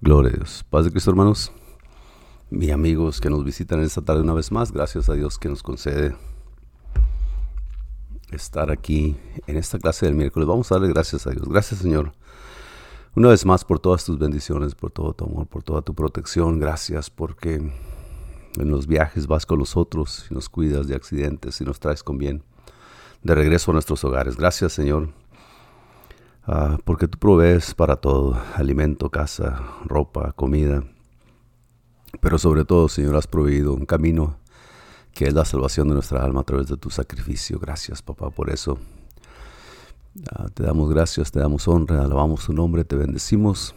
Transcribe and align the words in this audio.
Gloria 0.00 0.30
a 0.30 0.36
Dios. 0.36 0.64
Paz 0.70 0.84
de 0.84 0.92
Cristo, 0.92 1.10
hermanos. 1.10 1.50
Mis 2.50 2.70
amigos 2.70 3.20
que 3.20 3.30
nos 3.30 3.44
visitan 3.44 3.80
esta 3.80 4.00
tarde 4.00 4.22
una 4.22 4.32
vez 4.32 4.52
más, 4.52 4.70
gracias 4.70 5.08
a 5.08 5.14
Dios 5.14 5.38
que 5.38 5.48
nos 5.48 5.62
concede 5.62 6.14
estar 8.30 8.70
aquí 8.70 9.16
en 9.48 9.56
esta 9.56 9.76
clase 9.78 10.06
del 10.06 10.14
miércoles. 10.14 10.46
Vamos 10.46 10.70
a 10.70 10.76
darle 10.76 10.88
gracias 10.88 11.26
a 11.26 11.30
Dios. 11.30 11.48
Gracias, 11.48 11.80
Señor. 11.80 12.12
Una 13.16 13.30
vez 13.30 13.44
más 13.44 13.64
por 13.64 13.80
todas 13.80 14.04
tus 14.04 14.18
bendiciones, 14.20 14.76
por 14.76 14.92
todo 14.92 15.14
tu 15.14 15.24
amor, 15.24 15.48
por 15.48 15.64
toda 15.64 15.82
tu 15.82 15.94
protección. 15.94 16.60
Gracias 16.60 17.10
porque 17.10 17.54
en 17.54 18.70
los 18.70 18.86
viajes 18.86 19.26
vas 19.26 19.46
con 19.46 19.58
nosotros 19.58 20.26
y 20.30 20.34
nos 20.34 20.48
cuidas 20.48 20.86
de 20.86 20.94
accidentes 20.94 21.60
y 21.60 21.64
nos 21.64 21.80
traes 21.80 22.04
con 22.04 22.18
bien 22.18 22.44
de 23.24 23.34
regreso 23.34 23.72
a 23.72 23.74
nuestros 23.74 24.04
hogares. 24.04 24.36
Gracias, 24.36 24.72
Señor 24.72 25.08
Ah, 26.50 26.78
porque 26.82 27.06
tú 27.06 27.18
provees 27.18 27.74
para 27.74 27.96
todo, 27.96 28.40
alimento, 28.54 29.10
casa, 29.10 29.62
ropa, 29.84 30.32
comida. 30.32 30.82
Pero 32.22 32.38
sobre 32.38 32.64
todo, 32.64 32.88
Señor, 32.88 33.16
has 33.16 33.26
proveído 33.26 33.74
un 33.74 33.84
camino 33.84 34.38
que 35.12 35.26
es 35.26 35.34
la 35.34 35.44
salvación 35.44 35.88
de 35.88 35.94
nuestra 35.94 36.24
alma 36.24 36.40
a 36.40 36.44
través 36.44 36.68
de 36.68 36.78
tu 36.78 36.88
sacrificio. 36.88 37.58
Gracias, 37.58 38.00
papá, 38.00 38.30
por 38.30 38.48
eso. 38.48 38.78
Ah, 40.34 40.46
te 40.54 40.62
damos 40.62 40.88
gracias, 40.88 41.30
te 41.30 41.38
damos 41.38 41.68
honra, 41.68 42.02
alabamos 42.02 42.46
tu 42.46 42.54
nombre, 42.54 42.82
te 42.82 42.96
bendecimos, 42.96 43.74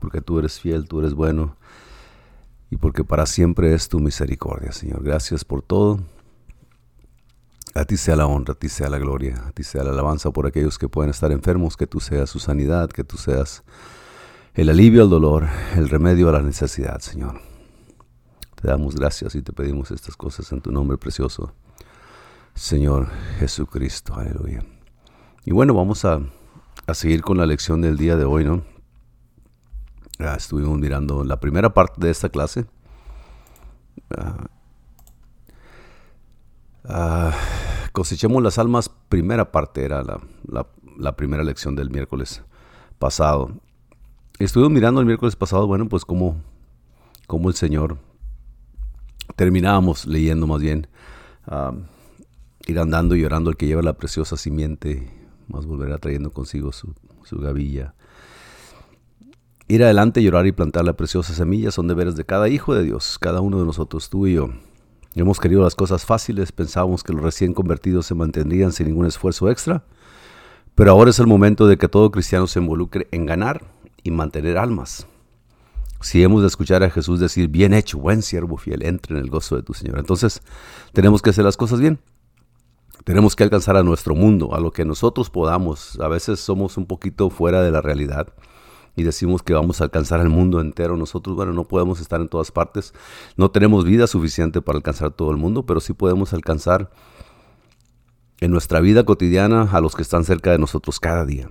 porque 0.00 0.20
tú 0.20 0.40
eres 0.40 0.58
fiel, 0.58 0.88
tú 0.88 0.98
eres 0.98 1.14
bueno, 1.14 1.56
y 2.68 2.78
porque 2.78 3.04
para 3.04 3.26
siempre 3.26 3.74
es 3.74 3.88
tu 3.88 4.00
misericordia, 4.00 4.72
Señor. 4.72 5.04
Gracias 5.04 5.44
por 5.44 5.62
todo. 5.62 6.00
A 7.74 7.84
ti 7.86 7.96
sea 7.96 8.16
la 8.16 8.26
honra, 8.26 8.52
a 8.52 8.58
ti 8.58 8.68
sea 8.68 8.90
la 8.90 8.98
gloria, 8.98 9.46
a 9.46 9.52
ti 9.52 9.62
sea 9.62 9.82
la 9.82 9.90
alabanza 9.90 10.30
por 10.30 10.46
aquellos 10.46 10.78
que 10.78 10.88
pueden 10.88 11.10
estar 11.10 11.32
enfermos, 11.32 11.76
que 11.76 11.86
tú 11.86 12.00
seas 12.00 12.28
su 12.28 12.38
sanidad, 12.38 12.90
que 12.90 13.02
tú 13.02 13.16
seas 13.16 13.64
el 14.54 14.68
alivio 14.68 15.02
al 15.02 15.08
dolor, 15.08 15.48
el 15.76 15.88
remedio 15.88 16.28
a 16.28 16.32
la 16.32 16.42
necesidad, 16.42 17.00
Señor. 17.00 17.40
Te 18.60 18.68
damos 18.68 18.94
gracias 18.94 19.34
y 19.34 19.42
te 19.42 19.52
pedimos 19.52 19.90
estas 19.90 20.16
cosas 20.16 20.52
en 20.52 20.60
tu 20.60 20.70
nombre 20.70 20.98
precioso, 20.98 21.54
Señor 22.54 23.08
Jesucristo. 23.38 24.14
Aleluya. 24.14 24.62
Y 25.46 25.52
bueno, 25.52 25.72
vamos 25.72 26.04
a, 26.04 26.20
seguir 26.92 27.22
con 27.22 27.38
la 27.38 27.46
lección 27.46 27.80
del 27.80 27.96
día 27.96 28.16
de 28.16 28.24
hoy, 28.24 28.44
¿no? 28.44 28.62
Ya 30.18 30.34
estuvimos 30.34 30.78
mirando 30.78 31.24
la 31.24 31.40
primera 31.40 31.72
parte 31.72 32.04
de 32.04 32.10
esta 32.10 32.28
clase. 32.28 32.66
Ah, 34.14 34.46
ah, 36.84 37.32
Cosechemos 37.92 38.42
las 38.42 38.58
almas, 38.58 38.90
primera 39.10 39.52
parte 39.52 39.84
era 39.84 40.02
la, 40.02 41.12
primera 41.16 41.44
lección 41.44 41.76
del 41.76 41.90
miércoles 41.90 42.42
pasado. 42.98 43.52
Estuvimos 44.38 44.72
mirando 44.72 45.00
el 45.00 45.06
miércoles 45.06 45.36
pasado, 45.36 45.66
bueno, 45.66 45.90
pues 45.90 46.06
cómo, 46.06 46.40
cómo 47.26 47.50
el 47.50 47.54
Señor, 47.54 47.98
terminábamos 49.36 50.06
leyendo 50.06 50.46
más 50.46 50.62
bien, 50.62 50.86
ir 52.66 52.78
andando 52.78 53.14
y 53.14 53.20
llorando 53.20 53.50
el 53.50 53.58
que 53.58 53.66
lleva 53.66 53.82
la 53.82 53.98
preciosa 53.98 54.38
simiente, 54.38 55.10
más 55.48 55.66
volverá 55.66 55.98
trayendo 55.98 56.30
consigo 56.30 56.72
su, 56.72 56.94
su 57.24 57.38
gavilla. 57.40 57.94
Ir 59.68 59.84
adelante, 59.84 60.22
llorar 60.22 60.46
y 60.46 60.52
plantar 60.52 60.86
la 60.86 60.94
preciosa 60.94 61.34
semilla 61.34 61.70
son 61.70 61.88
deberes 61.88 62.16
de 62.16 62.24
cada 62.24 62.48
hijo 62.48 62.74
de 62.74 62.84
Dios, 62.84 63.18
cada 63.18 63.42
uno 63.42 63.60
de 63.60 63.66
nosotros, 63.66 64.08
tú 64.08 64.26
y 64.26 64.34
yo. 64.34 64.48
Hemos 65.14 65.38
querido 65.38 65.62
las 65.62 65.74
cosas 65.74 66.06
fáciles, 66.06 66.52
pensábamos 66.52 67.02
que 67.02 67.12
los 67.12 67.22
recién 67.22 67.52
convertidos 67.52 68.06
se 68.06 68.14
mantendrían 68.14 68.72
sin 68.72 68.86
ningún 68.86 69.06
esfuerzo 69.06 69.50
extra, 69.50 69.84
pero 70.74 70.90
ahora 70.90 71.10
es 71.10 71.18
el 71.18 71.26
momento 71.26 71.66
de 71.66 71.76
que 71.76 71.88
todo 71.88 72.10
cristiano 72.10 72.46
se 72.46 72.60
involucre 72.60 73.08
en 73.10 73.26
ganar 73.26 73.62
y 74.02 74.10
mantener 74.10 74.56
almas. 74.56 75.06
Si 76.00 76.22
hemos 76.22 76.40
de 76.40 76.48
escuchar 76.48 76.82
a 76.82 76.90
Jesús 76.90 77.20
decir, 77.20 77.48
bien 77.48 77.74
hecho, 77.74 77.98
buen 77.98 78.22
siervo 78.22 78.56
fiel, 78.56 78.82
entre 78.84 79.16
en 79.16 79.22
el 79.22 79.30
gozo 79.30 79.54
de 79.54 79.62
tu 79.62 79.74
Señor. 79.74 79.98
Entonces, 79.98 80.40
tenemos 80.92 81.20
que 81.20 81.30
hacer 81.30 81.44
las 81.44 81.56
cosas 81.56 81.78
bien. 81.78 82.00
Tenemos 83.04 83.36
que 83.36 83.44
alcanzar 83.44 83.76
a 83.76 83.82
nuestro 83.82 84.14
mundo, 84.14 84.54
a 84.54 84.60
lo 84.60 84.72
que 84.72 84.84
nosotros 84.84 85.30
podamos. 85.30 85.98
A 86.00 86.08
veces 86.08 86.40
somos 86.40 86.76
un 86.76 86.86
poquito 86.86 87.30
fuera 87.30 87.62
de 87.62 87.70
la 87.70 87.82
realidad 87.82 88.28
y 88.96 89.02
decimos 89.02 89.42
que 89.42 89.54
vamos 89.54 89.80
a 89.80 89.84
alcanzar 89.84 90.20
el 90.20 90.28
mundo 90.28 90.60
entero. 90.60 90.96
Nosotros, 90.96 91.36
bueno, 91.36 91.52
no 91.52 91.64
podemos 91.64 92.00
estar 92.00 92.20
en 92.20 92.28
todas 92.28 92.50
partes, 92.50 92.92
no 93.36 93.50
tenemos 93.50 93.84
vida 93.84 94.06
suficiente 94.06 94.60
para 94.60 94.76
alcanzar 94.76 95.12
todo 95.12 95.30
el 95.30 95.36
mundo, 95.36 95.64
pero 95.64 95.80
sí 95.80 95.92
podemos 95.92 96.32
alcanzar 96.32 96.90
en 98.40 98.50
nuestra 98.50 98.80
vida 98.80 99.04
cotidiana 99.04 99.68
a 99.70 99.80
los 99.80 99.94
que 99.94 100.02
están 100.02 100.24
cerca 100.24 100.50
de 100.50 100.58
nosotros 100.58 100.98
cada 100.98 101.24
día. 101.24 101.48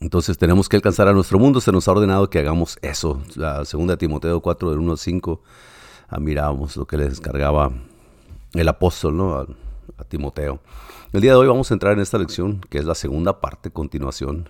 Entonces 0.00 0.38
tenemos 0.38 0.68
que 0.68 0.76
alcanzar 0.76 1.08
a 1.08 1.12
nuestro 1.12 1.38
mundo, 1.38 1.60
se 1.60 1.72
nos 1.72 1.86
ha 1.86 1.92
ordenado 1.92 2.30
que 2.30 2.38
hagamos 2.38 2.78
eso. 2.80 3.22
La 3.36 3.64
segunda 3.64 3.98
Timoteo 3.98 4.40
4, 4.40 4.70
del 4.70 4.78
1 4.78 4.92
al 4.92 4.98
5, 4.98 5.42
ah, 6.08 6.20
mirábamos 6.20 6.76
lo 6.76 6.86
que 6.86 6.96
les 6.96 7.10
descargaba 7.10 7.70
el 8.54 8.68
apóstol 8.68 9.16
¿no? 9.16 9.46
A, 9.96 10.04
Timoteo. 10.04 10.60
El 11.12 11.20
día 11.20 11.32
de 11.32 11.36
hoy 11.36 11.46
vamos 11.46 11.70
a 11.70 11.74
entrar 11.74 11.92
en 11.92 12.00
esta 12.00 12.18
lección, 12.18 12.60
que 12.68 12.78
es 12.78 12.84
la 12.84 12.94
segunda 12.94 13.40
parte, 13.40 13.70
continuación. 13.70 14.48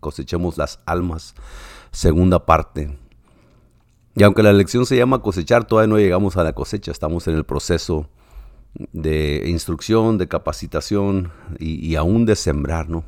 cosechemos 0.00 0.58
las 0.58 0.80
almas, 0.86 1.34
segunda 1.90 2.44
parte. 2.46 2.96
Y 4.14 4.22
aunque 4.22 4.42
la 4.42 4.52
lección 4.52 4.86
se 4.86 4.96
llama 4.96 5.22
cosechar, 5.22 5.64
todavía 5.64 5.88
no 5.88 5.98
llegamos 5.98 6.36
a 6.36 6.44
la 6.44 6.52
cosecha, 6.52 6.90
estamos 6.90 7.28
en 7.28 7.36
el 7.36 7.44
proceso 7.44 8.08
de 8.92 9.44
instrucción, 9.46 10.18
de 10.18 10.28
capacitación 10.28 11.32
y, 11.58 11.94
aún 11.94 12.26
de 12.26 12.36
sembrar, 12.36 12.88
¿no? 12.88 13.04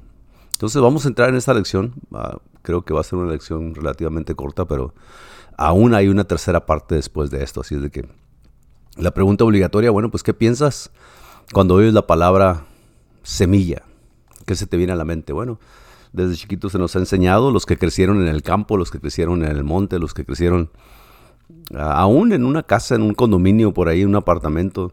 Entonces 0.52 0.80
vamos 0.80 1.04
a 1.04 1.08
entrar 1.08 1.30
en 1.30 1.36
esta 1.36 1.54
lección. 1.54 1.94
Ah, 2.12 2.38
creo 2.62 2.84
que 2.84 2.92
va 2.92 3.00
a 3.00 3.04
ser 3.04 3.18
una 3.18 3.32
lección 3.32 3.74
relativamente 3.74 4.34
corta, 4.34 4.66
pero 4.66 4.94
aún 5.56 5.94
hay 5.94 6.08
una 6.08 6.24
tercera 6.24 6.66
parte 6.66 6.94
después 6.94 7.30
de 7.30 7.42
esto. 7.42 7.62
Así 7.62 7.74
es 7.74 7.82
de 7.82 7.90
que 7.90 8.06
la 8.96 9.12
pregunta 9.12 9.44
obligatoria, 9.44 9.90
bueno, 9.90 10.10
pues 10.10 10.22
¿qué 10.22 10.34
piensas? 10.34 10.90
Cuando 11.52 11.74
oyes 11.74 11.92
la 11.92 12.06
palabra 12.06 12.64
semilla, 13.24 13.82
¿qué 14.46 14.54
se 14.54 14.66
te 14.66 14.76
viene 14.76 14.92
a 14.92 14.96
la 14.96 15.04
mente? 15.04 15.32
Bueno, 15.32 15.58
desde 16.12 16.36
chiquitos 16.36 16.70
se 16.70 16.78
nos 16.78 16.94
ha 16.94 17.00
enseñado, 17.00 17.50
los 17.50 17.66
que 17.66 17.76
crecieron 17.76 18.20
en 18.22 18.28
el 18.28 18.42
campo, 18.42 18.76
los 18.76 18.92
que 18.92 19.00
crecieron 19.00 19.44
en 19.44 19.50
el 19.50 19.64
monte, 19.64 19.98
los 19.98 20.14
que 20.14 20.24
crecieron 20.24 20.70
aún 21.76 22.32
en 22.32 22.44
una 22.44 22.62
casa, 22.62 22.94
en 22.94 23.02
un 23.02 23.14
condominio 23.14 23.74
por 23.74 23.88
ahí, 23.88 24.02
en 24.02 24.08
un 24.08 24.16
apartamento, 24.16 24.92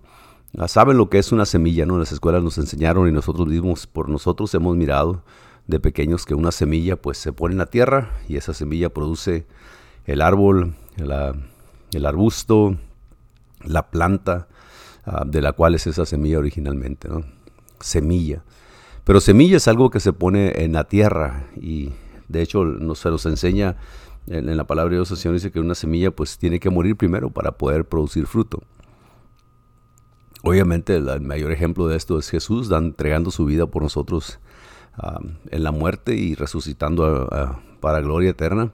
saben 0.66 0.98
lo 0.98 1.10
que 1.10 1.20
es 1.20 1.32
una 1.32 1.46
semilla, 1.46 1.86
¿no? 1.86 2.00
Las 2.00 2.12
escuelas 2.12 2.44
nos 2.44 2.58
enseñaron 2.58 3.08
y 3.08 3.12
nosotros 3.12 3.48
mismos, 3.48 3.86
por 3.86 4.10
nosotros 4.10 4.52
hemos 4.56 4.76
mirado 4.76 5.22
de 5.68 5.80
pequeños 5.80 6.26
que 6.26 6.34
una 6.34 6.52
semilla 6.52 6.96
pues 6.96 7.20
se 7.20 7.34
pone 7.34 7.54
en 7.54 7.60
la 7.60 7.68
tierra 7.68 8.14
y 8.28 8.38
esa 8.38 8.56
semilla 8.56 8.90
produce 8.90 9.46
el 10.06 10.22
árbol, 10.24 10.76
el 10.98 12.06
arbusto, 12.06 12.78
la 13.64 13.92
planta, 13.92 14.48
Ah, 15.10 15.24
de 15.26 15.42
la 15.42 15.54
cual 15.54 15.74
es 15.74 15.88
esa 15.88 16.06
semilla 16.06 16.38
originalmente. 16.38 17.08
Semilla. 17.80 18.44
Pero 19.06 19.22
semilla 19.22 19.56
es 19.56 19.70
algo 19.70 19.90
que 19.90 20.02
se 20.02 20.12
pone 20.12 20.66
en 20.66 20.74
la 20.74 20.84
tierra 20.84 21.48
y 21.56 21.92
de 22.28 22.42
hecho 22.42 22.66
nos, 22.66 23.00
se 23.00 23.10
nos 23.10 23.26
enseña 23.26 23.78
en, 24.28 24.58
la 24.58 24.68
palabra 24.68 24.90
de 24.90 24.98
Dios, 24.98 25.10
el 25.12 25.16
Señor 25.16 25.36
dice 25.36 25.50
que 25.50 25.62
una 25.62 25.76
semilla 25.76 26.12
pues 26.12 26.38
tiene 26.38 26.60
que 26.60 26.70
morir 26.70 26.98
primero 26.98 27.30
para 27.30 27.54
poder 27.54 27.86
producir 27.86 28.28
fruto. 28.28 28.62
Obviamente 30.44 30.98
el, 30.98 31.22
mayor 31.22 31.54
ejemplo 31.54 31.88
de 31.88 31.96
esto 31.96 32.20
es 32.20 32.30
Jesús, 32.30 32.70
entregando 32.70 33.32
su 33.32 33.46
vida 33.46 33.66
por 33.66 33.84
nosotros 33.84 34.40
ah, 34.98 35.22
en 35.52 35.64
la 35.64 35.72
muerte 35.72 36.16
y 36.16 36.36
resucitando 36.36 37.30
para 37.80 38.02
gloria 38.02 38.32
eterna. 38.32 38.74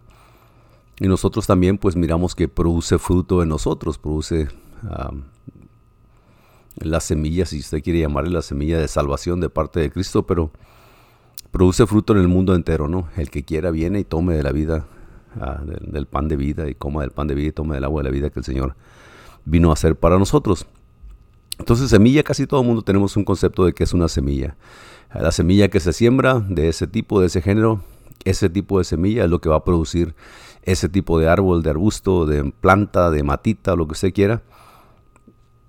Y 1.00 1.08
nosotros 1.08 1.46
también 1.46 1.78
pues 1.78 1.96
miramos 1.96 2.34
que 2.34 2.48
produce 2.48 2.98
fruto 2.98 3.44
en 3.44 3.50
nosotros, 3.50 4.00
produce 4.00 4.48
ah, 4.90 5.12
la 6.76 7.00
semilla, 7.00 7.46
si 7.46 7.60
usted 7.60 7.82
quiere 7.82 8.00
llamarle 8.00 8.32
la 8.32 8.42
semilla 8.42 8.80
de 8.80 8.88
salvación 8.88 9.40
de 9.40 9.50
parte 9.50 9.80
de 9.80 9.92
Cristo, 9.92 10.26
pero 10.26 10.52
produce 11.52 11.86
fruto 11.86 12.14
en 12.14 12.20
el 12.20 12.28
mundo 12.28 12.56
entero, 12.56 12.88
¿no? 12.88 13.10
El 13.16 13.30
que 13.30 13.44
quiera 13.44 13.72
viene 13.72 14.00
y 14.00 14.04
tome 14.04 14.36
de 14.36 14.44
la 14.44 14.52
vida, 14.52 14.86
ah, 15.40 15.62
del, 15.64 16.08
pan 16.08 16.28
de 16.28 16.36
vida, 16.36 16.70
y 16.70 16.76
coma 16.76 17.02
del 17.02 17.12
pan 17.12 17.28
de 17.28 17.36
vida 17.36 17.50
y 17.50 17.52
tome 17.52 17.76
del 17.76 17.84
agua 17.84 18.02
de 18.02 18.10
la 18.10 18.14
vida 18.14 18.30
que 18.30 18.40
el 18.40 18.46
Señor 18.46 18.76
vino 19.46 19.70
a 19.70 19.74
hacer 19.74 19.96
para 19.96 20.18
nosotros. 20.18 20.66
Entonces, 21.60 21.90
semilla, 21.90 22.24
casi 22.24 22.48
todo 22.48 22.62
el 22.62 22.68
mundo 22.68 22.82
tenemos 22.82 23.16
un 23.16 23.24
concepto 23.24 23.66
de 23.66 23.74
que 23.74 23.84
es 23.84 23.94
una 23.94 24.08
semilla. 24.08 24.56
La 25.14 25.32
semilla 25.32 25.68
que 25.68 25.80
se 25.80 25.94
siembra 25.94 26.40
de 26.40 26.70
ese 26.70 26.88
tipo, 26.88 27.22
de 27.22 27.28
ese 27.28 27.42
género, 27.42 27.82
ese 28.26 28.50
tipo 28.50 28.80
de 28.80 28.86
semilla 28.86 29.26
es 29.26 29.30
lo 29.30 29.40
que 29.40 29.50
va 29.50 29.58
a 29.58 29.64
producir 29.64 30.16
ese 30.64 30.90
tipo 30.90 31.20
de 31.20 31.30
árbol, 31.30 31.62
de 31.62 31.70
arbusto, 31.70 32.26
de 32.26 32.52
planta, 32.52 33.12
de 33.12 33.22
matita, 33.22 33.76
lo 33.76 33.86
que 33.86 33.92
usted 33.92 34.14
quiera 34.14 34.42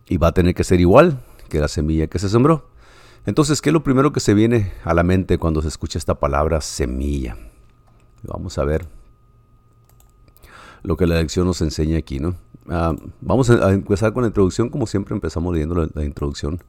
y 0.08 0.16
va 0.16 0.28
a 0.28 0.32
tener 0.32 0.54
que 0.54 0.64
ser 0.64 0.80
igual 0.80 1.22
que 1.48 1.60
la 1.60 1.68
semilla 1.68 2.06
que 2.06 2.18
se 2.18 2.28
sembró. 2.28 2.68
Entonces, 3.26 3.62
¿qué 3.62 3.70
es 3.70 3.74
lo 3.74 3.82
primero 3.82 4.12
que 4.12 4.20
se 4.20 4.34
viene 4.34 4.72
a 4.84 4.92
la 4.92 5.02
mente 5.02 5.38
cuando 5.38 5.62
se 5.62 5.68
escucha 5.68 5.98
esta 5.98 6.14
palabra 6.14 6.60
semilla? 6.60 7.36
Vamos 8.22 8.58
a 8.58 8.64
ver 8.64 8.86
lo 10.82 10.96
que 10.96 11.06
la 11.06 11.16
lección 11.16 11.46
nos 11.46 11.62
enseña 11.62 11.98
aquí, 11.98 12.20
¿no? 12.20 12.36
Ah, 12.68 12.94
vamos 13.20 13.50
a, 13.50 13.72
empezar 13.72 14.12
con 14.12 14.22
la 14.22 14.28
introducción, 14.28 14.68
como 14.68 14.86
siempre 14.86 15.14
empezamos 15.14 15.52
leyendo 15.52 15.88
la, 15.94 16.04
introducción. 16.04 16.62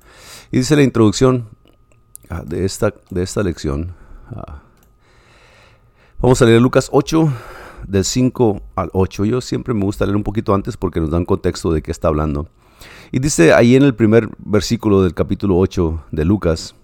Y 0.52 0.58
dice 0.58 0.76
la 0.76 0.84
introducción 0.84 1.48
ah, 2.30 2.44
de, 2.46 2.66
esta, 2.66 2.94
de 3.10 3.24
esta 3.24 3.44
lección. 3.44 3.94
Ah, 4.30 4.62
vamos 6.20 6.42
a 6.42 6.46
leer 6.46 6.62
Lucas 6.62 6.90
8, 6.92 7.34
del 7.88 8.06
5 8.06 8.62
al 8.76 8.90
8. 8.94 9.26
Yo 9.26 9.42
siempre 9.42 9.74
me 9.74 9.84
gusta 9.84 10.06
leer 10.06 10.16
un 10.16 10.24
poquito 10.24 10.54
antes 10.54 10.78
porque 10.78 11.02
nos 11.02 11.10
dan 11.10 11.26
contexto 11.26 11.72
de 11.74 11.82
qué 11.82 11.92
está 11.92 12.08
hablando. 12.08 12.50
Y 13.12 13.20
dice 13.20 13.54
ahí 13.54 13.76
en 13.76 13.84
el 13.84 13.96
primer 13.96 14.30
versículo 14.40 15.04
del 15.04 15.14
capítulo 15.14 15.58
8 15.58 16.06
de 16.12 16.26
Lucas, 16.26 16.76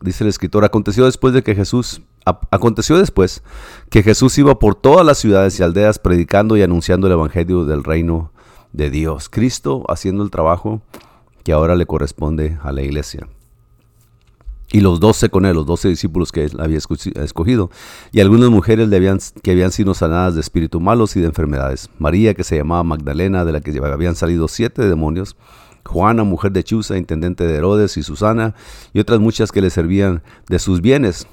dice 0.00 0.24
el 0.24 0.30
escritor, 0.30 0.64
aconteció 0.64 1.04
después 1.04 1.34
de 1.34 1.42
que 1.42 1.54
Jesús, 1.54 2.02
aconteció 2.24 2.98
después 2.98 3.42
que 3.90 4.02
Jesús 4.02 4.36
iba 4.38 4.58
por 4.58 4.74
todas 4.74 5.04
las 5.04 5.18
ciudades 5.18 5.58
y 5.58 5.62
aldeas 5.62 5.98
predicando 5.98 6.56
y 6.56 6.62
anunciando 6.62 7.06
el 7.06 7.14
evangelio 7.14 7.64
del 7.64 7.84
reino 7.84 8.30
de 8.72 8.90
Dios. 8.90 9.28
Cristo 9.28 9.84
haciendo 9.88 10.22
el 10.22 10.30
trabajo 10.30 10.82
que 11.42 11.52
ahora 11.52 11.76
le 11.76 11.86
corresponde 11.86 12.58
a 12.62 12.72
la 12.72 12.82
iglesia 12.82 13.28
y 14.74 14.80
los 14.80 14.98
doce 14.98 15.28
con 15.28 15.46
él, 15.46 15.54
los 15.54 15.66
doce 15.66 15.88
discípulos 15.88 16.32
que 16.32 16.46
él 16.46 16.56
había 16.58 16.78
escogido, 16.78 17.70
y 18.10 18.18
algunas 18.18 18.50
mujeres 18.50 18.88
le 18.88 18.96
habían, 18.96 19.20
que 19.40 19.52
habían 19.52 19.70
sido 19.70 19.94
sanadas 19.94 20.34
de 20.34 20.40
espíritus 20.40 20.82
malos 20.82 21.14
y 21.14 21.20
de 21.20 21.28
enfermedades. 21.28 21.88
María, 22.00 22.34
que 22.34 22.42
se 22.42 22.56
llamaba 22.56 22.82
Magdalena, 22.82 23.44
de 23.44 23.52
la 23.52 23.60
que 23.60 23.70
habían 23.78 24.16
salido 24.16 24.48
siete 24.48 24.84
demonios, 24.88 25.36
Juana, 25.84 26.24
mujer 26.24 26.50
de 26.50 26.64
Chuza, 26.64 26.98
intendente 26.98 27.46
de 27.46 27.54
Herodes, 27.54 27.96
y 27.98 28.02
Susana, 28.02 28.56
y 28.92 28.98
otras 28.98 29.20
muchas 29.20 29.52
que 29.52 29.60
le 29.60 29.70
servían 29.70 30.24
de 30.48 30.58
sus 30.58 30.80
bienes. 30.80 31.28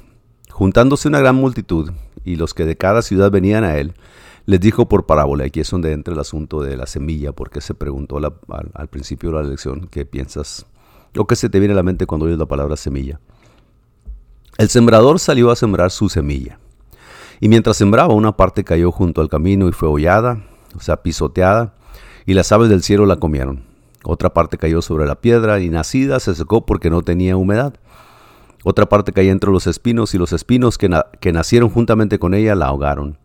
Juntándose 0.52 1.08
una 1.08 1.20
gran 1.20 1.36
multitud, 1.36 1.94
y 2.24 2.36
los 2.36 2.54
que 2.54 2.66
de 2.66 2.78
cada 2.78 3.02
ciudad 3.02 3.32
venían 3.32 3.64
a 3.64 3.78
él, 3.78 3.96
les 4.46 4.60
dijo 4.60 4.88
por 4.88 5.08
parábola, 5.08 5.46
aquí 5.46 5.62
es 5.62 5.72
donde 5.72 5.94
entra 5.94 6.14
el 6.14 6.20
asunto 6.20 6.62
de 6.62 6.78
la 6.78 6.86
semilla, 6.86 7.32
porque 7.32 7.60
se 7.60 7.74
preguntó 7.74 8.18
al, 8.18 8.36
al 8.76 8.88
principio 8.88 9.32
de 9.32 9.36
la 9.38 9.50
lección, 9.50 9.88
¿qué 9.90 10.06
piensas? 10.06 10.68
¿O 11.18 11.28
qué 11.28 11.36
se 11.36 11.50
te 11.50 11.60
viene 11.60 11.74
a 11.74 11.78
la 11.78 11.84
mente 11.84 12.06
cuando 12.06 12.26
oyes 12.26 12.40
la 12.40 12.46
palabra 12.46 12.78
semilla? 12.78 13.20
El 14.58 14.70
sembrador 14.70 15.20
salió 15.20 15.52
a 15.52 15.56
sembrar 15.56 15.92
su 15.92 16.08
semilla. 16.08 16.60
Y 17.40 17.50
mientras 17.50 17.78
sembraba, 17.78 18.14
una 18.14 18.38
parte 18.38 18.64
cayó 18.64 18.92
junto 18.92 19.20
al 19.20 19.28
camino 19.28 19.68
y 19.68 19.72
fue 19.72 19.90
hollada, 19.90 20.44
o 20.76 20.80
sea, 20.80 21.02
pisoteada, 21.02 21.74
y 22.26 22.34
las 22.34 22.52
aves 22.52 22.70
del 22.70 22.84
cielo 22.84 23.06
la 23.06 23.18
comieron. 23.18 23.64
Otra 24.04 24.34
parte 24.34 24.58
cayó 24.58 24.82
sobre 24.82 25.06
la 25.06 25.16
piedra 25.16 25.60
y 25.60 25.70
nacida 25.70 26.20
se 26.20 26.34
secó 26.34 26.66
porque 26.66 26.90
no 26.90 27.02
tenía 27.02 27.36
humedad. 27.36 27.74
Otra 28.64 28.88
parte 28.88 29.12
cayó 29.12 29.32
entre 29.32 29.52
los 29.52 29.68
espinos 29.68 30.14
y 30.14 30.18
los 30.18 30.34
espinos 30.34 30.78
que, 30.78 30.90
que 31.20 31.34
nacieron 31.34 31.70
juntamente 31.70 32.20
con 32.20 32.34
ella 32.34 32.56
la 32.56 32.68
ahogaron. 32.68 33.18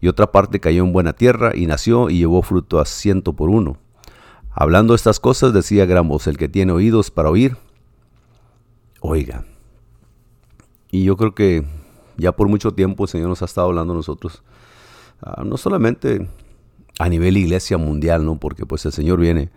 Y 0.00 0.08
otra 0.08 0.32
parte 0.32 0.60
cayó 0.60 0.84
en 0.84 0.92
buena 0.92 1.12
tierra 1.12 1.52
y 1.54 1.66
nació 1.66 2.10
y 2.10 2.18
llevó 2.18 2.42
fruto 2.42 2.78
a 2.80 2.84
ciento 2.84 3.32
por 3.32 3.50
uno. 3.50 3.76
Hablando 4.54 4.94
estas 4.94 5.18
cosas 5.18 5.52
decía 5.52 5.84
gran 5.84 6.08
voz, 6.08 6.28
el 6.28 6.36
que 6.36 6.48
tiene 6.48 6.72
oídos 6.72 7.10
para 7.10 7.28
oír, 7.28 7.56
oiga. 9.00 9.44
Y 10.92 11.02
yo 11.02 11.16
creo 11.16 11.34
que 11.34 11.64
ya 12.16 12.30
por 12.32 12.48
mucho 12.48 12.72
tiempo 12.72 13.04
el 13.04 13.08
Señor 13.08 13.28
nos 13.28 13.42
ha 13.42 13.46
estado 13.46 13.66
hablando 13.66 13.92
a 13.92 13.96
nosotros, 13.96 14.44
ah, 15.22 15.42
no 15.44 15.56
solamente 15.56 16.28
a 17.00 17.08
nivel 17.08 17.36
iglesia 17.36 17.78
mundial, 17.78 18.24
¿no? 18.24 18.38
porque 18.38 18.64
pues 18.64 18.86
el 18.86 18.92
Señor 18.92 19.18
viene, 19.18 19.50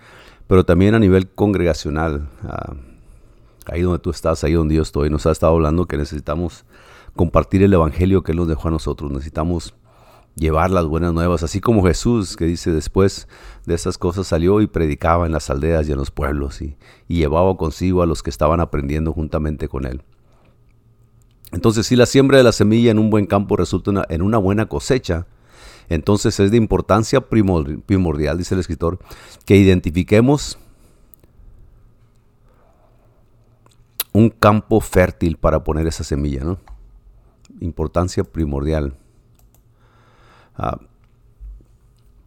pero 0.48 0.66
también 0.66 0.96
a 0.96 1.00
nivel 1.00 1.30
congregacional, 1.30 2.28
ah, 2.44 2.74
ahí 3.68 3.82
donde 3.82 4.00
tú 4.00 4.10
estás, 4.10 4.44
ahí 4.44 4.54
donde 4.54 4.74
yo 4.74 4.82
estoy, 4.82 5.12
nos 5.12 5.28
ha 5.28 5.32
estado 5.32 5.54
hablando 5.54 5.86
que 5.86 5.98
necesitamos 5.98 6.66
compartir 7.16 7.62
el 7.62 7.74
Evangelio 7.74 8.24
que 8.24 8.32
Él 8.32 8.40
nos 8.40 8.48
dejó 8.48 8.70
a 8.70 8.72
nosotros, 8.72 9.12
necesitamos 9.12 9.76
llevar 10.38 10.72
las 10.72 10.86
buenas 10.86 11.14
nuevas, 11.14 11.44
así 11.44 11.60
como 11.60 11.84
Jesús, 11.84 12.38
que 12.38 12.46
dice 12.46 12.72
después 12.72 13.28
de 13.66 13.76
esas 13.76 13.98
cosas 13.98 14.28
salió 14.28 14.62
y 14.62 14.68
predicaba 14.68 15.26
en 15.26 15.32
las 15.32 15.50
aldeas 15.50 15.90
y 15.90 15.92
en 15.92 15.98
los 15.98 16.12
pueblos 16.12 16.62
y, 16.62 16.78
llevaba 17.08 17.58
consigo 17.58 18.02
a 18.02 18.06
los 18.06 18.22
que 18.22 18.30
estaban 18.30 18.60
aprendiendo 18.60 19.12
juntamente 19.14 19.68
con 19.68 19.86
Él. 19.86 20.04
Entonces, 21.52 21.88
si 21.88 21.96
la 21.96 22.06
siembra 22.06 22.38
de 22.38 22.44
la 22.44 22.52
semilla 22.52 22.92
en 22.92 23.00
un 23.00 23.10
buen 23.10 23.26
campo 23.26 23.56
resulta 23.56 24.06
en 24.10 24.22
una 24.22 24.38
buena 24.38 24.68
cosecha, 24.68 25.28
entonces 25.90 26.40
es 26.40 26.52
de 26.52 26.58
importancia 26.58 27.22
primordial, 27.22 28.38
dice 28.38 28.54
el 28.54 28.60
escritor, 28.60 29.00
que 29.46 29.56
identifiquemos 29.56 30.60
un 34.12 34.30
campo 34.30 34.82
fértil 34.82 35.38
para 35.38 35.64
poner 35.64 35.88
esa 35.88 36.04
semilla, 36.04 36.44
¿no? 36.44 36.60
Importancia 37.62 38.24
primordial. 38.24 38.98
Ah, 40.58 40.80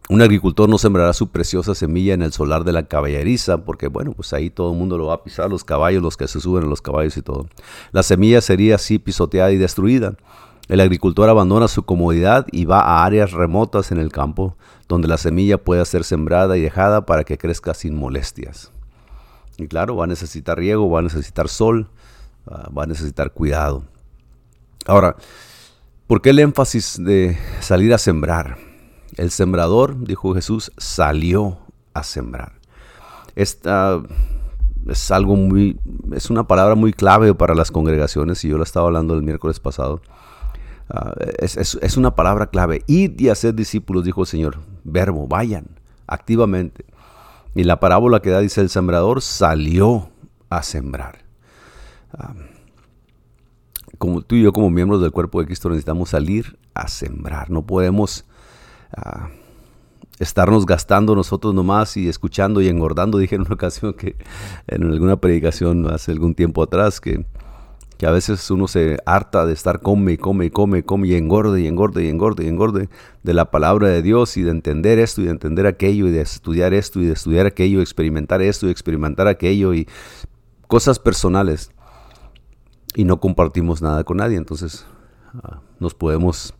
un 0.09 0.21
agricultor 0.21 0.67
no 0.67 0.77
sembrará 0.77 1.13
su 1.13 1.29
preciosa 1.29 1.73
semilla 1.73 2.13
en 2.13 2.21
el 2.21 2.33
solar 2.33 2.65
de 2.65 2.73
la 2.73 2.83
caballeriza, 2.83 3.63
porque 3.63 3.87
bueno, 3.87 4.11
pues 4.11 4.33
ahí 4.33 4.49
todo 4.49 4.73
el 4.73 4.77
mundo 4.77 4.97
lo 4.97 5.07
va 5.07 5.13
a 5.13 5.23
pisar, 5.23 5.49
los 5.49 5.63
caballos, 5.63 6.03
los 6.03 6.17
que 6.17 6.27
se 6.27 6.41
suben 6.41 6.65
a 6.65 6.67
los 6.67 6.81
caballos 6.81 7.15
y 7.15 7.21
todo. 7.21 7.47
La 7.93 8.03
semilla 8.03 8.41
sería 8.41 8.75
así 8.75 8.99
pisoteada 8.99 9.51
y 9.53 9.57
destruida. 9.57 10.15
El 10.67 10.81
agricultor 10.81 11.29
abandona 11.29 11.67
su 11.67 11.83
comodidad 11.83 12.45
y 12.51 12.65
va 12.65 12.81
a 12.81 13.05
áreas 13.05 13.31
remotas 13.31 13.91
en 13.91 13.99
el 13.99 14.11
campo, 14.11 14.57
donde 14.89 15.07
la 15.07 15.17
semilla 15.17 15.57
pueda 15.57 15.85
ser 15.85 16.03
sembrada 16.03 16.57
y 16.57 16.61
dejada 16.61 17.05
para 17.05 17.23
que 17.23 17.37
crezca 17.37 17.73
sin 17.73 17.95
molestias. 17.95 18.71
Y 19.57 19.67
claro, 19.67 19.95
va 19.95 20.03
a 20.05 20.07
necesitar 20.07 20.57
riego, 20.57 20.89
va 20.89 20.99
a 20.99 21.03
necesitar 21.03 21.47
sol, 21.47 21.89
ah, 22.47 22.69
va 22.77 22.83
a 22.83 22.87
necesitar 22.87 23.31
cuidado. 23.31 23.83
Ahora, 24.85 25.15
¿por 26.11 26.21
qué 26.21 26.31
el 26.31 26.39
énfasis 26.39 27.01
de 27.01 27.37
salir 27.61 27.93
a 27.93 27.97
sembrar? 27.97 28.57
El 29.15 29.31
sembrador, 29.31 29.97
dijo 29.97 30.33
Jesús, 30.33 30.73
salió 30.75 31.59
a 31.93 32.03
sembrar. 32.03 32.51
Esta 33.37 34.03
es 34.89 35.09
algo 35.09 35.37
muy, 35.37 35.79
es 36.13 36.29
una 36.29 36.45
palabra 36.45 36.75
muy 36.75 36.91
clave 36.91 37.33
para 37.33 37.55
las 37.55 37.71
congregaciones 37.71 38.43
y 38.43 38.49
yo 38.49 38.57
la 38.57 38.65
estaba 38.65 38.87
hablando 38.87 39.13
el 39.13 39.21
miércoles 39.21 39.61
pasado. 39.61 40.01
Ah, 40.89 41.13
es, 41.37 41.95
una 41.95 42.13
palabra 42.13 42.47
clave. 42.47 42.83
Id 42.87 43.17
y 43.17 43.29
hacer 43.29 43.55
discípulos, 43.55 44.03
dijo 44.03 44.19
el 44.19 44.27
Señor. 44.27 44.57
Verbo, 44.83 45.29
vayan 45.29 45.65
activamente. 46.07 46.83
Y 47.55 47.63
la 47.63 47.79
parábola 47.79 48.21
que 48.21 48.31
da 48.31 48.41
dice 48.41 48.59
el 48.59 48.69
sembrador 48.69 49.21
salió 49.21 50.09
a 50.49 50.61
sembrar. 50.61 51.19
Ah, 52.11 52.33
como 54.01 54.23
tú 54.23 54.33
y 54.33 54.41
yo 54.41 54.51
como 54.51 54.71
miembros 54.71 54.99
del 54.99 55.11
cuerpo 55.11 55.39
de 55.39 55.45
Cristo 55.45 55.69
necesitamos 55.69 56.09
salir 56.09 56.57
a 56.73 56.87
sembrar. 56.87 57.51
No 57.51 57.61
podemos 57.67 58.25
estarnos 60.17 60.65
gastando 60.65 61.13
nosotros 61.13 61.53
nomás 61.53 61.95
y 61.97 62.09
escuchando 62.09 62.61
y 62.61 62.67
engordando. 62.67 63.17
Dije 63.19 63.35
en 63.35 63.41
una 63.41 63.53
ocasión 63.53 63.93
que 63.93 64.15
en 64.65 64.91
alguna 64.91 65.17
predicación 65.17 65.87
hace 65.87 66.13
algún 66.13 66.33
tiempo 66.33 66.63
atrás 66.63 66.99
que, 66.99 67.27
que 67.99 68.07
a 68.07 68.11
veces 68.11 68.49
uno 68.49 68.67
se 68.67 68.97
harta 69.05 69.45
de 69.45 69.53
estar 69.53 69.81
come 69.81 70.13
y 70.13 70.17
come 70.17 70.45
y 70.45 70.49
come 70.49 70.83
come 70.83 71.07
y 71.07 71.13
engorde 71.13 71.61
y 71.61 71.67
engorde 71.67 72.03
y 72.03 72.09
engorde 72.09 72.43
y 72.43 72.47
engorde 72.47 72.89
de 73.21 73.33
la 73.35 73.51
palabra 73.51 73.89
de 73.89 74.01
Dios 74.01 74.35
y 74.35 74.41
de 74.41 74.49
entender 74.49 74.97
esto 74.97 75.21
y 75.21 75.25
de 75.25 75.31
entender 75.31 75.67
aquello 75.67 76.07
y 76.07 76.11
de 76.11 76.21
estudiar 76.21 76.73
esto 76.73 76.99
y 76.99 77.05
de 77.05 77.13
estudiar 77.13 77.45
aquello, 77.45 77.81
experimentar 77.81 78.41
esto 78.41 78.67
y 78.67 78.71
experimentar 78.71 79.27
aquello 79.27 79.75
y 79.75 79.87
cosas 80.67 80.97
personales 80.97 81.69
y 82.95 83.05
no 83.05 83.19
compartimos 83.19 83.81
nada 83.81 84.03
con 84.03 84.17
nadie. 84.17 84.37
Entonces 84.37 84.85
ah, 85.43 85.59
nos 85.79 85.93
podemos... 85.93 86.53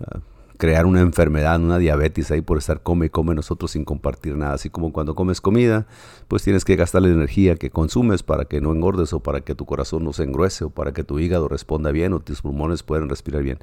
Ah, 0.00 0.20
crear 0.56 0.86
una 0.86 1.00
enfermedad, 1.00 1.60
una 1.60 1.78
diabetes 1.78 2.30
ahí 2.30 2.40
por 2.40 2.58
estar 2.58 2.82
come 2.82 3.06
y 3.06 3.10
come 3.10 3.34
nosotros 3.34 3.72
sin 3.72 3.84
compartir 3.84 4.36
nada. 4.36 4.54
Así 4.54 4.70
como 4.70 4.92
cuando 4.92 5.14
comes 5.14 5.40
comida, 5.40 5.86
pues 6.28 6.42
tienes 6.42 6.64
que 6.64 6.76
gastar 6.76 7.02
la 7.02 7.08
energía 7.08 7.56
que 7.56 7.70
consumes 7.70 8.22
para 8.22 8.44
que 8.46 8.60
no 8.60 8.72
engordes 8.72 9.12
o 9.12 9.20
para 9.20 9.40
que 9.40 9.54
tu 9.54 9.66
corazón 9.66 10.04
no 10.04 10.12
se 10.12 10.24
engruese 10.24 10.64
o 10.64 10.70
para 10.70 10.92
que 10.92 11.04
tu 11.04 11.18
hígado 11.18 11.48
responda 11.48 11.92
bien 11.92 12.12
o 12.12 12.20
tus 12.20 12.42
pulmones 12.42 12.82
puedan 12.82 13.08
respirar 13.08 13.42
bien. 13.42 13.58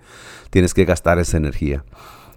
Tienes 0.49 0.73
que 0.73 0.85
gastar 0.85 1.19
esa 1.19 1.37
energía. 1.37 1.83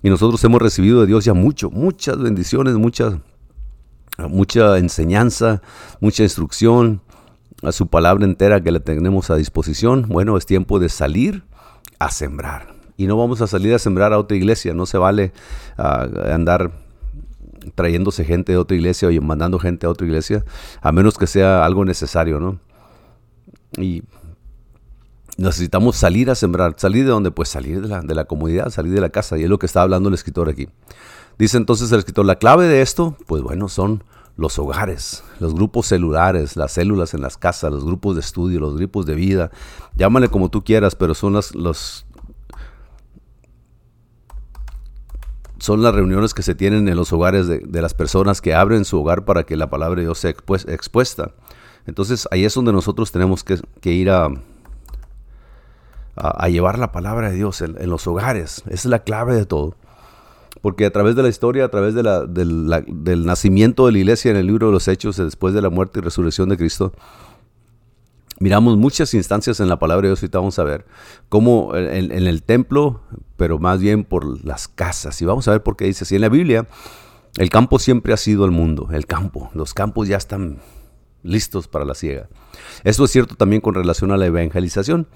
Y 0.03 0.11
nosotros 0.11 0.43
hemos 0.45 0.61
recibido 0.61 1.01
de 1.01 1.07
Dios 1.07 1.25
ya 1.25 1.35
mucho, 1.35 1.71
muchas 1.71 2.19
bendiciones, 2.19 2.75
mucha, 2.75 3.21
mucha 4.19 4.79
enseñanza, 4.79 5.63
mucha 6.01 6.23
instrucción, 6.23 7.01
a 7.63 7.73
su 7.73 7.87
palabra 7.87 8.25
entera 8.25 8.61
que 8.63 8.71
le 8.71 8.81
tenemos 8.81 9.31
a 9.31 9.37
disposición. 9.37 10.07
Bueno, 10.09 10.37
es 10.37 10.47
tiempo 10.47 10.79
de 10.79 10.89
salir 10.89 11.45
a 11.99 12.11
sembrar 12.11 12.75
y 12.97 13.07
no 13.07 13.17
vamos 13.17 13.41
a 13.41 13.47
salir 13.47 13.75
a 13.75 13.79
sembrar 13.79 14.13
a 14.13 14.19
otra 14.19 14.37
iglesia. 14.37 14.75
No 14.75 14.87
se 14.87 14.99
vale 14.99 15.33
ah, 15.77 16.07
andar 16.33 16.73
trayéndose 17.75 18.25
gente 18.25 18.53
de 18.53 18.59
otra 18.59 18.77
iglesia 18.77 19.09
o 19.09 19.23
mandando 19.23 19.59
gente 19.59 19.87
a 19.87 19.91
otra 19.91 20.07
iglesia, 20.07 20.45
a 20.81 20.93
menos 20.93 21.19
que 21.19 21.27
sea 21.27 21.65
algo 21.65 21.85
necesario, 21.85 22.41
¿no? 22.41 22.59
Y 23.77 24.03
necesitamos 25.37 25.97
salir 25.97 26.31
a 26.31 26.35
sembrar, 26.35 26.75
salir 26.79 27.05
de 27.05 27.11
donde, 27.11 27.31
pues 27.31 27.49
salir 27.49 27.83
de 27.83 27.89
la, 27.89 28.01
de 28.01 28.15
la 28.15 28.25
comunidad, 28.25 28.71
salir 28.71 28.93
de 28.93 29.01
la 29.01 29.11
casa, 29.11 29.37
y 29.37 29.43
es 29.43 29.51
lo 29.51 29.59
que 29.59 29.67
está 29.67 29.83
hablando 29.83 30.09
el 30.09 30.15
escritor 30.15 30.49
aquí. 30.49 30.69
Dice 31.39 31.57
entonces 31.59 31.93
el 31.93 31.99
escritor, 31.99 32.25
la 32.25 32.37
clave 32.37 32.67
de 32.67 32.81
esto, 32.81 33.17
pues 33.27 33.43
bueno, 33.43 33.69
son 33.69 34.05
los 34.37 34.59
hogares, 34.59 35.25
los 35.41 35.55
grupos 35.55 35.87
celulares, 35.87 36.57
las 36.57 36.73
células 36.73 37.15
en 37.15 37.23
las 37.23 37.39
casas, 37.39 37.73
los 37.73 37.85
grupos 37.85 38.17
de 38.17 38.21
estudio, 38.21 38.61
los 38.61 38.77
grupos 38.77 39.07
de 39.07 39.15
vida, 39.15 39.51
llámale 39.97 40.29
como 40.29 40.51
tú 40.51 40.63
quieras, 40.63 40.95
pero 40.95 41.15
son 41.15 41.33
las, 41.33 41.55
los, 41.55 42.07
son 45.59 45.83
las 45.83 45.95
reuniones 45.95 46.35
que 46.35 46.43
se 46.43 46.55
tienen 46.55 46.89
en 46.89 46.97
los 46.97 47.13
hogares 47.13 47.47
de, 47.47 47.83
las 47.83 47.95
personas 47.95 48.43
que 48.43 48.55
abren 48.55 48.85
su 48.85 49.01
hogar 49.01 49.25
para 49.25 49.45
que 49.45 49.57
la 49.57 49.71
palabra 49.71 49.97
de 49.97 50.03
Dios 50.03 50.19
sea 50.19 50.31
expuesta. 50.31 51.33
Entonces 51.87 52.29
ahí 52.31 52.45
es 52.45 52.55
donde 52.55 52.73
nosotros 52.73 53.13
tenemos 53.13 53.43
que, 53.43 53.93
ir 53.93 54.11
a, 54.11 54.29
a, 56.15 56.49
llevar 56.49 56.79
la 56.79 56.93
palabra 56.93 57.31
de 57.31 57.37
Dios 57.37 57.63
en, 57.63 57.89
los 57.89 58.07
hogares. 58.07 58.63
Esa 58.67 58.75
es 58.75 58.85
la 58.87 58.99
clave 58.99 59.35
de 59.35 59.47
todo. 59.47 59.77
Porque 60.61 60.87
a 60.87 60.91
través 60.91 61.17
de 61.17 61.23
la 61.23 61.29
historia, 61.29 61.65
a 61.65 61.69
través 61.69 61.95
del 61.95 63.27
nacimiento 63.27 63.87
de 63.87 63.93
la 63.93 63.99
iglesia 63.99 64.31
en 64.31 64.37
el 64.37 64.47
libro 64.47 64.69
de 64.69 64.73
los 64.73 64.89
Hechos, 64.89 65.17
después 65.17 65.55
de 65.55 65.63
la 65.63 65.71
muerte 65.71 65.99
y 65.99 66.03
resurrección 66.03 66.49
de 66.49 66.57
Cristo, 66.57 66.93
miramos 68.39 68.77
muchas 68.77 69.15
instancias 69.15 69.61
en 69.61 69.69
la 69.69 69.79
palabra 69.79 70.03
de 70.03 70.09
Dios, 70.11 70.23
ahorita 70.23 70.39
vamos 70.39 70.59
a 70.59 70.65
ver, 70.65 70.87
cómo 71.29 71.75
en, 71.75 72.13
en, 72.13 72.27
el 72.27 72.43
templo, 72.43 73.03
pero 73.37 73.59
más 73.59 73.81
bien 73.81 74.05
por 74.05 74.45
las 74.45 74.69
casas. 74.69 75.21
Y 75.23 75.25
vamos 75.25 75.49
a 75.49 75.53
ver 75.53 75.63
por 75.63 75.77
qué 75.77 75.85
dice 75.87 76.05
así. 76.05 76.17
En 76.17 76.23
la 76.23 76.29
Biblia, 76.29 76.67
el 77.39 77.51
campo 77.51 77.79
siempre 77.79 78.13
ha 78.13 78.17
sido 78.17 78.45
el 78.45 78.51
mundo, 78.51 78.89
el 78.93 79.07
campo. 79.07 79.51
Los 79.55 79.75
campos 79.75 80.09
ya 80.09 80.17
están 80.17 80.59
listos 81.23 81.69
para 81.69 81.85
la 81.85 81.95
siega. 81.95 82.29
Esto 82.85 83.05
es 83.05 83.11
cierto 83.11 83.35
también 83.35 83.61
con 83.61 83.75
relación 83.75 84.13
a 84.13 84.17
la 84.17 84.27
evangelización. 84.27 85.07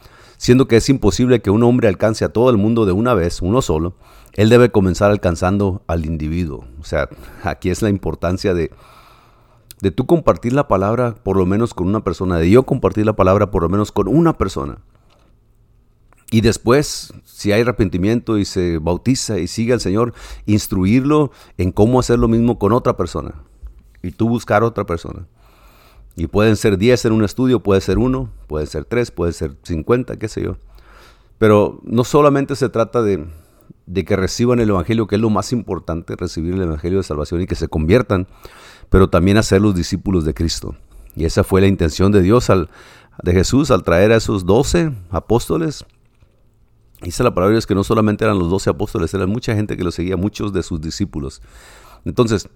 Siendo 0.40 0.68
que 0.68 0.76
es 0.76 0.88
imposible 0.88 1.42
que 1.42 1.50
un 1.50 1.62
hombre 1.62 1.86
alcance 1.86 2.24
a 2.24 2.30
todo 2.30 2.48
el 2.48 2.56
mundo 2.56 2.86
de 2.86 2.92
una 2.92 3.12
vez, 3.12 3.42
uno 3.42 3.60
solo, 3.60 3.92
él 4.32 4.48
debe 4.48 4.70
comenzar 4.70 5.10
alcanzando 5.10 5.82
al 5.86 6.06
individuo. 6.06 6.64
O 6.80 6.84
sea, 6.84 7.10
aquí 7.42 7.68
es 7.68 7.82
la 7.82 7.90
importancia 7.90 8.54
de, 8.54 8.70
de 9.82 9.90
tú 9.90 10.06
compartir 10.06 10.54
la 10.54 10.66
palabra 10.66 11.14
por 11.14 11.36
lo 11.36 11.44
menos 11.44 11.74
con 11.74 11.88
una 11.88 12.02
persona, 12.02 12.38
de 12.38 12.48
yo 12.48 12.62
compartir 12.62 13.04
la 13.04 13.16
palabra 13.16 13.50
por 13.50 13.64
lo 13.64 13.68
menos 13.68 13.92
con 13.92 14.08
una 14.08 14.38
persona. 14.38 14.78
Y 16.30 16.40
después, 16.40 17.12
si 17.26 17.52
hay 17.52 17.60
arrepentimiento 17.60 18.38
y 18.38 18.46
se 18.46 18.78
bautiza 18.78 19.38
y 19.38 19.46
sigue 19.46 19.74
al 19.74 19.80
Señor, 19.80 20.14
instruirlo 20.46 21.32
en 21.58 21.70
cómo 21.70 22.00
hacer 22.00 22.18
lo 22.18 22.28
mismo 22.28 22.58
con 22.58 22.72
otra 22.72 22.96
persona. 22.96 23.34
Y 24.02 24.12
tú 24.12 24.30
buscar 24.30 24.62
otra 24.62 24.86
persona. 24.86 25.26
Y 26.16 26.26
pueden 26.26 26.56
ser 26.56 26.76
10 26.76 27.06
en 27.06 27.12
un 27.12 27.24
estudio, 27.24 27.60
puede 27.60 27.80
ser 27.80 27.98
uno, 27.98 28.30
puede 28.46 28.66
ser 28.66 28.84
tres, 28.84 29.10
puede 29.10 29.32
ser 29.32 29.56
50, 29.62 30.18
qué 30.18 30.28
sé 30.28 30.42
yo. 30.42 30.56
Pero 31.38 31.80
no 31.84 32.04
solamente 32.04 32.56
se 32.56 32.68
trata 32.68 33.02
de, 33.02 33.26
de 33.86 34.04
que 34.04 34.16
reciban 34.16 34.60
el 34.60 34.68
Evangelio, 34.68 35.06
que 35.06 35.16
es 35.16 35.20
lo 35.20 35.30
más 35.30 35.52
importante, 35.52 36.16
recibir 36.16 36.54
el 36.54 36.62
Evangelio 36.62 36.98
de 36.98 37.04
salvación 37.04 37.40
y 37.40 37.46
que 37.46 37.54
se 37.54 37.68
conviertan, 37.68 38.26
pero 38.88 39.08
también 39.08 39.38
hacer 39.38 39.62
los 39.62 39.74
discípulos 39.74 40.24
de 40.24 40.34
Cristo. 40.34 40.74
Y 41.16 41.24
esa 41.24 41.44
fue 41.44 41.60
la 41.60 41.66
intención 41.66 42.12
de 42.12 42.22
Dios, 42.22 42.50
al, 42.50 42.68
de 43.22 43.32
Jesús, 43.32 43.70
al 43.70 43.82
traer 43.82 44.12
a 44.12 44.16
esos 44.16 44.46
doce 44.46 44.92
apóstoles. 45.10 45.84
Dice 47.02 47.22
la 47.22 47.34
palabra 47.34 47.56
es 47.56 47.66
que 47.66 47.74
no 47.74 47.84
solamente 47.84 48.24
eran 48.24 48.38
los 48.38 48.50
doce 48.50 48.70
apóstoles, 48.70 49.12
eran 49.14 49.30
mucha 49.30 49.54
gente 49.54 49.76
que 49.76 49.84
lo 49.84 49.90
seguía, 49.90 50.16
muchos 50.16 50.52
de 50.52 50.62
sus 50.62 50.80
discípulos. 50.80 51.40
Entonces, 52.04 52.48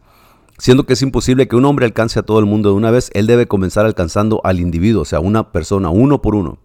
Siendo 0.58 0.86
que 0.86 0.92
es 0.92 1.02
imposible 1.02 1.48
que 1.48 1.56
un 1.56 1.64
hombre 1.64 1.86
alcance 1.86 2.18
a 2.18 2.22
todo 2.22 2.38
el 2.38 2.46
mundo 2.46 2.70
de 2.70 2.76
una 2.76 2.90
vez, 2.90 3.10
él 3.14 3.26
debe 3.26 3.48
comenzar 3.48 3.86
alcanzando 3.86 4.40
al 4.44 4.60
individuo, 4.60 5.02
o 5.02 5.04
sea, 5.04 5.20
una 5.20 5.50
persona, 5.50 5.90
uno 5.90 6.22
por 6.22 6.34
uno. 6.34 6.58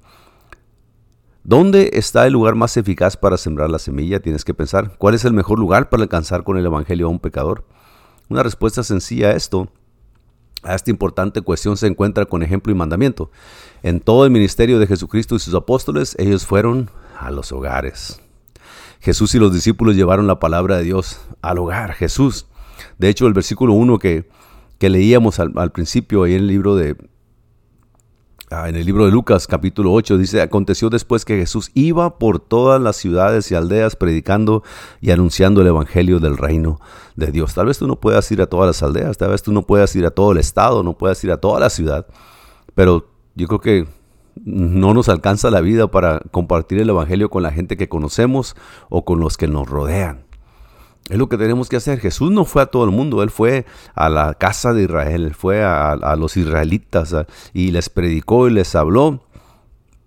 ¿Dónde 1.44 1.92
está 1.94 2.28
el 2.28 2.34
lugar 2.34 2.54
más 2.54 2.78
eficaz 2.78 3.18
para 3.18 3.38
sembrar 3.38 3.72
la 3.72 3.80
semilla? 3.80 4.20
Tienes 4.20 4.46
que 4.46 4.54
pensar. 4.54 4.96
¿Cuál 4.98 5.16
es 5.16 5.26
el 5.26 5.34
mejor 5.34 5.58
lugar 5.58 5.90
para 5.90 6.04
alcanzar 6.04 6.44
con 6.44 6.58
el 6.58 6.66
Evangelio 6.66 7.08
a 7.08 7.10
un 7.10 7.20
pecador? 7.20 7.66
Una 8.28 8.44
respuesta 8.44 8.84
sencilla 8.84 9.30
a 9.30 9.32
esto, 9.32 9.70
a 10.62 10.76
esta 10.76 10.92
importante 10.92 11.42
cuestión, 11.42 11.76
se 11.76 11.88
encuentra 11.88 12.26
con 12.26 12.44
ejemplo 12.44 12.72
y 12.72 12.76
mandamiento. 12.76 13.32
En 13.82 14.02
todo 14.02 14.26
el 14.26 14.32
ministerio 14.32 14.78
de 14.78 14.86
Jesucristo 14.86 15.36
y 15.36 15.40
sus 15.40 15.56
apóstoles, 15.56 16.16
ellos 16.20 16.46
fueron 16.46 16.92
a 17.18 17.32
los 17.32 17.52
hogares. 17.52 18.22
Jesús 19.00 19.34
y 19.34 19.40
los 19.40 19.52
discípulos 19.52 19.96
llevaron 19.96 20.28
la 20.28 20.40
palabra 20.40 20.78
de 20.78 20.84
Dios 20.84 21.22
al 21.42 21.58
hogar. 21.58 21.94
Jesús 21.94 22.46
de 22.98 23.10
hecho, 23.10 23.28
el 23.28 23.34
versículo 23.34 23.74
1 23.74 24.00
que, 24.00 24.26
leíamos 24.80 25.40
al, 25.40 25.72
principio 25.72 26.24
ahí 26.24 26.34
en 26.34 26.42
el 26.42 26.48
libro 26.48 26.76
de, 26.76 26.96
ah, 28.50 28.70
en 28.70 28.76
el 28.76 28.86
libro 28.86 29.06
de 29.06 29.12
Lucas 29.12 29.46
capítulo 29.48 29.92
8 29.94 30.18
dice, 30.18 30.42
aconteció 30.42 30.90
después 30.90 31.26
que 31.26 31.38
Jesús 31.38 31.72
iba 31.74 32.18
por 32.18 32.40
todas 32.40 32.82
las 32.82 32.96
ciudades 32.96 33.52
y 33.52 33.56
aldeas 33.56 33.96
predicando 33.96 34.64
y 35.02 35.12
anunciando 35.12 35.62
el 35.62 35.68
Evangelio 35.68 36.20
del 36.20 36.38
reino 36.38 36.80
de 37.16 37.32
Dios. 37.32 37.54
Tal 37.54 37.66
vez 37.66 37.78
tú 37.78 37.88
no 37.88 38.00
puedas 38.00 38.32
ir 38.32 38.42
a 38.42 38.48
todas 38.48 38.68
las 38.68 38.84
aldeas, 38.84 39.18
tal 39.18 39.32
vez 39.32 39.44
tú 39.44 39.52
no 39.52 39.64
puedas 39.64 39.96
ir 39.96 40.06
a 40.06 40.12
todo 40.12 40.32
el 40.32 40.38
estado, 40.38 40.84
no 40.84 40.98
puedas 40.98 41.24
ir 41.24 41.32
a 41.32 41.38
toda 41.38 41.60
la 41.60 41.70
ciudad, 41.70 42.08
pero 42.76 43.10
yo 43.36 43.48
creo 43.48 43.60
que 43.60 44.00
no 44.46 44.94
nos 44.94 45.10
alcanza 45.10 45.52
la 45.52 45.62
vida 45.62 45.90
para 45.92 46.22
compartir 46.32 46.80
el 46.80 46.90
Evangelio 46.90 47.30
con 47.30 47.44
la 47.44 47.52
gente 47.52 47.78
que 47.78 47.90
conocemos 47.90 48.56
o 48.90 49.06
con 49.06 49.20
los 49.20 49.38
que 49.38 49.48
nos 49.48 49.68
rodean. 49.68 50.29
Es 51.10 51.18
lo 51.18 51.28
que 51.28 51.38
tenemos 51.38 51.70
que 51.70 51.76
hacer. 51.76 52.00
Jesús 52.00 52.32
no 52.32 52.46
fue 52.46 52.62
a 52.62 52.68
todo 52.68 52.84
el 52.86 52.92
mundo, 52.92 53.24
Él 53.24 53.32
fue 53.32 53.66
a 53.96 54.10
la 54.10 54.36
casa 54.36 54.74
de 54.74 54.84
Israel, 54.84 55.34
fue 55.34 55.64
a, 55.64 56.16
los 56.16 56.38
israelitas 56.38 57.16
y 57.52 57.72
les 57.72 57.90
predicó 57.90 58.48
y 58.48 58.52
les 58.52 58.76
habló. 58.76 59.24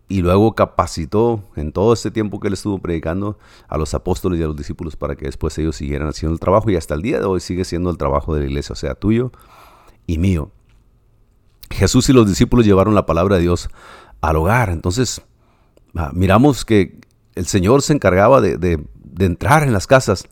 Y 0.08 0.20
luego 0.20 0.54
capacitó 0.54 1.42
en 1.56 1.72
todo 1.72 1.94
este 1.94 2.10
tiempo 2.10 2.38
que 2.38 2.48
Él 2.48 2.54
estuvo 2.54 2.78
predicando 2.78 3.38
a 3.66 3.78
los 3.78 3.94
apóstoles 3.94 4.38
y 4.38 4.42
a 4.42 4.46
los 4.46 4.56
discípulos 4.56 4.94
para 4.94 5.16
que 5.16 5.24
después 5.24 5.56
ellos 5.58 5.74
siguieran 5.74 6.08
haciendo 6.08 6.34
el 6.34 6.40
trabajo. 6.40 6.70
Y 6.70 6.76
hasta 6.76 6.94
el 6.94 7.02
día 7.02 7.18
de 7.18 7.24
hoy 7.24 7.40
sigue 7.40 7.64
siendo 7.64 7.90
el 7.90 7.96
trabajo 7.96 8.34
de 8.34 8.42
la 8.42 8.46
iglesia, 8.46 8.74
o 8.74 8.76
sea, 8.76 8.94
tuyo 8.94 9.32
y 10.06 10.18
mío. 10.18 10.50
Jesús 11.70 12.08
y 12.10 12.12
los 12.12 12.28
discípulos 12.28 12.66
llevaron 12.66 12.94
la 12.94 13.06
palabra 13.06 13.36
de 13.36 13.42
Dios 13.42 13.70
al 14.20 14.36
hogar. 14.36 14.68
Entonces, 14.68 15.22
ah, 15.96 16.10
miramos 16.14 16.64
que 16.64 17.00
el 17.34 17.46
Señor 17.46 17.80
se 17.80 17.94
encargaba 17.94 18.42
de 18.42 18.84
entrar 19.18 19.62
en 19.62 19.72
las 19.72 19.86
casas. 19.86 20.24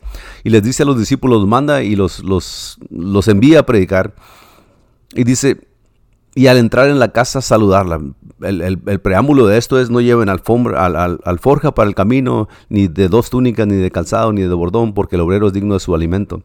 Y 0.43 0.49
les 0.49 0.63
dice 0.63 0.83
a 0.83 0.85
los 0.85 0.97
discípulos, 0.97 1.47
manda 1.47 1.83
y 1.83 1.95
los, 1.95 2.19
los, 2.19 2.77
los 2.89 3.27
envía 3.27 3.59
a 3.59 3.65
predicar. 3.65 4.13
Y 5.13 5.23
dice, 5.23 5.67
y 6.33 6.47
al 6.47 6.57
entrar 6.57 6.89
en 6.89 6.99
la 6.99 7.09
casa 7.09 7.41
saludarla. 7.41 7.99
El, 8.41 8.79
preámbulo 9.01 9.45
de 9.45 9.57
esto 9.57 9.79
es 9.79 9.89
no 9.89 10.01
lleven 10.01 10.29
alfombra, 10.29 10.85
al, 10.85 11.19
alforja 11.25 11.75
para 11.75 11.89
el 11.89 11.95
camino, 11.95 12.47
ni 12.69 12.87
de 12.87 13.09
dos 13.09 13.29
túnicas, 13.29 13.67
ni 13.67 13.75
de 13.75 13.91
calzado, 13.91 14.31
ni 14.31 14.41
de 14.41 14.53
bordón, 14.53 14.93
porque 14.93 15.15
el 15.15 15.21
obrero 15.21 15.47
es 15.47 15.53
digno 15.53 15.73
de 15.73 15.79
su 15.79 15.93
alimento. 15.93 16.41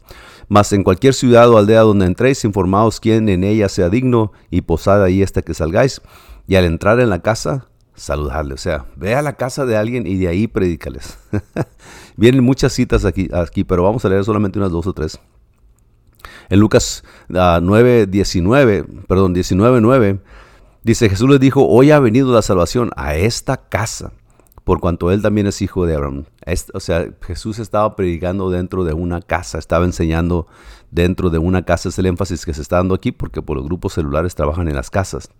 Mas 0.48 0.72
en 0.72 0.82
cualquier 0.82 1.14
ciudad 1.14 1.48
o 1.48 1.56
aldea 1.56 1.82
donde 1.82 2.06
entréis, 2.06 2.44
informaos 2.44 3.00
quién 3.00 3.28
en 3.28 3.44
ella 3.44 3.68
sea 3.68 3.88
digno, 3.88 4.32
y 4.50 4.62
posad 4.62 5.02
ahí 5.02 5.22
hasta 5.22 5.42
que 5.42 5.54
salgáis. 5.54 6.02
Y 6.48 6.56
al 6.56 6.64
entrar 6.64 7.00
en 7.00 7.10
la 7.10 7.20
casa, 7.22 7.68
saludarle. 7.96 8.54
O 8.54 8.58
sea, 8.58 8.86
ve 8.96 9.14
a 9.14 9.22
la 9.22 9.32
casa 9.32 9.66
de 9.66 9.76
alguien 9.76 10.06
y 10.06 10.16
de 10.16 10.28
ahí 10.28 10.46
predícales. 10.46 11.18
Vienen 12.16 12.44
muchas 12.44 12.72
citas 12.72 13.04
aquí, 13.04 13.28
aquí, 13.32 13.64
pero 13.64 13.82
vamos 13.82 14.04
a 14.04 14.08
leer 14.08 14.24
solamente 14.24 14.58
unas 14.58 14.70
dos 14.70 14.86
o 14.86 14.92
tres. 14.92 15.18
En 16.48 16.60
Lucas 16.60 17.02
9, 17.28 18.02
ah, 18.02 18.06
19, 18.06 18.84
perdón, 19.08 19.34
19, 19.34 19.80
9, 19.80 20.20
dice, 20.82 21.08
Jesús 21.08 21.28
les 21.28 21.40
dijo, 21.40 21.66
hoy 21.66 21.90
ha 21.90 21.98
venido 21.98 22.32
la 22.32 22.42
salvación 22.42 22.90
a 22.96 23.16
esta 23.16 23.68
casa, 23.68 24.12
por 24.62 24.80
cuanto 24.80 25.10
él 25.10 25.22
también 25.22 25.48
es 25.48 25.60
hijo 25.60 25.86
de 25.86 25.96
Abraham. 25.96 26.24
o 26.72 26.80
sea, 26.80 27.08
Jesús 27.22 27.58
estaba 27.58 27.96
predicando 27.96 28.50
dentro 28.50 28.84
de 28.84 28.92
una 28.92 29.20
casa, 29.20 29.58
estaba 29.58 29.84
enseñando 29.84 30.46
dentro 30.90 31.30
de 31.30 31.38
una 31.38 31.64
casa, 31.64 31.88
es 31.88 31.98
el 31.98 32.06
énfasis 32.06 32.44
que 32.44 32.54
se 32.54 32.62
está 32.62 32.76
dando 32.76 32.94
aquí, 32.94 33.10
porque 33.12 33.42
por 33.42 33.56
los 33.56 33.66
grupos 33.66 33.94
celulares 33.94 34.34
trabajan 34.34 34.68
en 34.68 34.76
las 34.76 34.90
casas. 34.90 35.30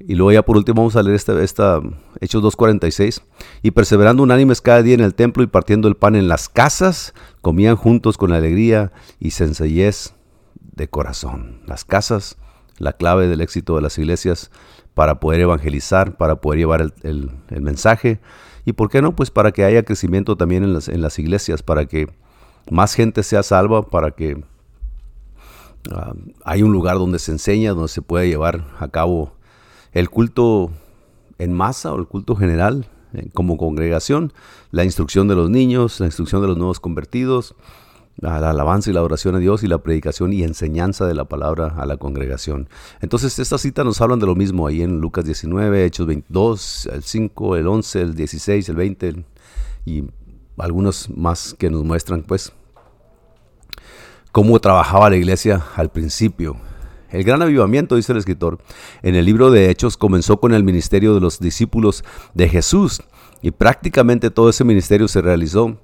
Y 0.00 0.14
luego 0.14 0.32
ya 0.32 0.42
por 0.42 0.56
último 0.56 0.80
vamos 0.80 0.96
a 0.96 1.02
leer 1.02 1.14
esta, 1.14 1.40
esta 1.42 1.80
Hechos 2.20 2.42
2.46. 2.42 3.22
Y 3.62 3.72
perseverando 3.72 4.22
unánimes 4.22 4.60
cada 4.60 4.82
día 4.82 4.94
en 4.94 5.00
el 5.00 5.14
templo 5.14 5.42
y 5.42 5.46
partiendo 5.46 5.88
el 5.88 5.96
pan 5.96 6.16
en 6.16 6.28
las 6.28 6.48
casas, 6.48 7.14
comían 7.42 7.76
juntos 7.76 8.16
con 8.16 8.32
alegría 8.32 8.92
y 9.18 9.32
sencillez 9.32 10.14
de 10.60 10.88
corazón. 10.88 11.60
Las 11.66 11.84
casas, 11.84 12.38
la 12.78 12.94
clave 12.94 13.28
del 13.28 13.42
éxito 13.42 13.76
de 13.76 13.82
las 13.82 13.98
iglesias 13.98 14.50
para 14.94 15.20
poder 15.20 15.40
evangelizar, 15.40 16.16
para 16.16 16.40
poder 16.40 16.58
llevar 16.58 16.92
el, 17.02 17.30
mensaje. 17.48 18.20
Y 18.64 18.72
por 18.72 18.90
qué 18.90 19.02
no, 19.02 19.14
pues 19.14 19.30
para 19.30 19.52
que 19.52 19.64
haya 19.64 19.84
crecimiento 19.84 20.36
también 20.36 20.64
en 20.64 20.72
las, 20.72 20.88
en 20.88 21.02
las 21.02 21.18
iglesias, 21.18 21.62
para 21.62 21.86
que 21.86 22.08
más 22.70 22.94
gente 22.94 23.22
sea 23.22 23.42
salva, 23.42 23.88
para 23.88 24.12
que 24.12 24.34
uh, 24.34 26.14
hay 26.44 26.62
un 26.62 26.72
lugar 26.72 26.96
donde 26.96 27.18
se 27.18 27.32
enseña, 27.32 27.72
donde 27.72 27.88
se 27.88 28.02
puede 28.02 28.28
llevar 28.28 28.66
a 28.78 28.88
cabo 28.88 29.32
el 29.92 30.10
culto 30.10 30.70
en 31.38 31.52
masa 31.52 31.92
o 31.92 31.98
el 31.98 32.06
culto 32.06 32.36
general 32.36 32.86
eh, 33.12 33.28
como 33.34 33.56
congregación, 33.56 34.32
la 34.70 34.84
instrucción 34.84 35.26
de 35.26 35.34
los 35.34 35.50
niños, 35.50 35.98
la 36.00 36.06
instrucción 36.06 36.42
de 36.42 36.48
los 36.48 36.56
nuevos 36.56 36.78
convertidos, 36.78 37.56
la, 38.16 38.36
alabanza 38.36 38.90
y 38.90 38.92
la 38.92 39.02
oración 39.02 39.34
a 39.34 39.38
Dios 39.38 39.62
y 39.64 39.66
la 39.66 39.78
predicación 39.78 40.32
y 40.32 40.42
enseñanza 40.42 41.06
de 41.06 41.14
la 41.14 41.24
palabra 41.24 41.74
a 41.78 41.86
la 41.86 41.96
congregación. 41.96 42.68
Entonces 43.00 43.38
estas 43.38 43.62
citas 43.62 43.84
nos 43.84 44.00
hablan 44.00 44.20
de 44.20 44.26
lo 44.26 44.36
mismo 44.36 44.66
ahí 44.66 44.82
en 44.82 45.00
Lucas 45.00 45.24
19, 45.24 45.84
Hechos 45.84 46.06
22, 46.06 46.86
el 46.92 47.02
5, 47.02 47.56
el 47.56 47.66
11, 47.66 48.02
el 48.02 48.14
16, 48.14 48.68
el 48.68 48.76
20 48.76 49.24
y 49.86 50.04
algunos 50.58 51.08
más 51.10 51.54
que 51.58 51.70
nos 51.70 51.82
muestran 51.84 52.22
pues 52.22 52.52
cómo 54.30 54.60
trabajaba 54.60 55.10
la 55.10 55.16
iglesia 55.16 55.64
al 55.74 55.90
principio 55.90 56.56
el 57.10 57.24
gran 57.24 57.42
avivamiento, 57.42 57.96
dice 57.96 58.12
el 58.12 58.18
escritor, 58.18 58.58
en 59.02 59.14
el 59.14 59.24
libro 59.24 59.50
de 59.50 59.70
Hechos 59.70 59.96
comenzó 59.96 60.40
con 60.40 60.54
el 60.54 60.64
ministerio 60.64 61.14
de 61.14 61.20
los 61.20 61.40
discípulos 61.40 62.04
de 62.34 62.48
Jesús 62.48 63.02
y 63.42 63.50
prácticamente 63.50 64.30
todo 64.30 64.50
ese 64.50 64.64
ministerio 64.64 65.08
se 65.08 65.20
realizó 65.20 65.78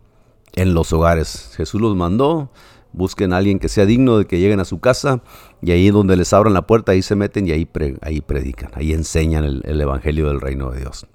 en 0.54 0.74
los 0.74 0.92
hogares. 0.92 1.52
Jesús 1.56 1.80
los 1.80 1.96
mandó, 1.96 2.50
busquen 2.92 3.32
a 3.32 3.38
alguien 3.38 3.58
que 3.58 3.68
sea 3.68 3.86
digno 3.86 4.18
de 4.18 4.26
que 4.26 4.38
lleguen 4.38 4.60
a 4.60 4.64
su 4.64 4.80
casa 4.80 5.22
y 5.62 5.70
ahí 5.70 5.90
donde 5.90 6.16
les 6.16 6.32
abran 6.32 6.54
la 6.54 6.66
puerta, 6.66 6.92
ahí 6.92 7.02
se 7.02 7.14
meten 7.14 7.46
y 7.46 7.52
ahí, 7.52 7.68
ahí 8.00 8.20
predican, 8.20 8.70
ahí 8.74 8.92
enseñan 8.92 9.44
el, 9.44 9.62
el 9.64 9.80
Evangelio 9.80 10.28
del 10.28 10.40
reino 10.40 10.70
de 10.70 10.80
Dios. 10.80 11.06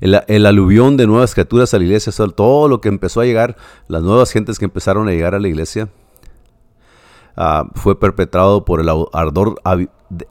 el, 0.00 0.46
aluvión 0.46 0.96
de 0.96 1.06
nuevas 1.06 1.34
criaturas 1.34 1.74
a 1.74 1.78
la 1.78 1.84
iglesia, 1.84 2.12
todo 2.34 2.68
lo 2.68 2.80
que 2.80 2.88
empezó 2.88 3.20
a 3.20 3.24
llegar, 3.24 3.56
las 3.88 4.02
nuevas 4.02 4.30
gentes 4.30 4.58
que 4.58 4.64
empezaron 4.64 5.08
a 5.08 5.10
llegar 5.10 5.34
a 5.34 5.40
la 5.40 5.48
iglesia, 5.48 5.88
ah, 7.38 7.70
fue 7.74 7.98
perpetrado 7.98 8.64
por 8.64 8.80
el 8.80 8.88
ardor 9.12 9.60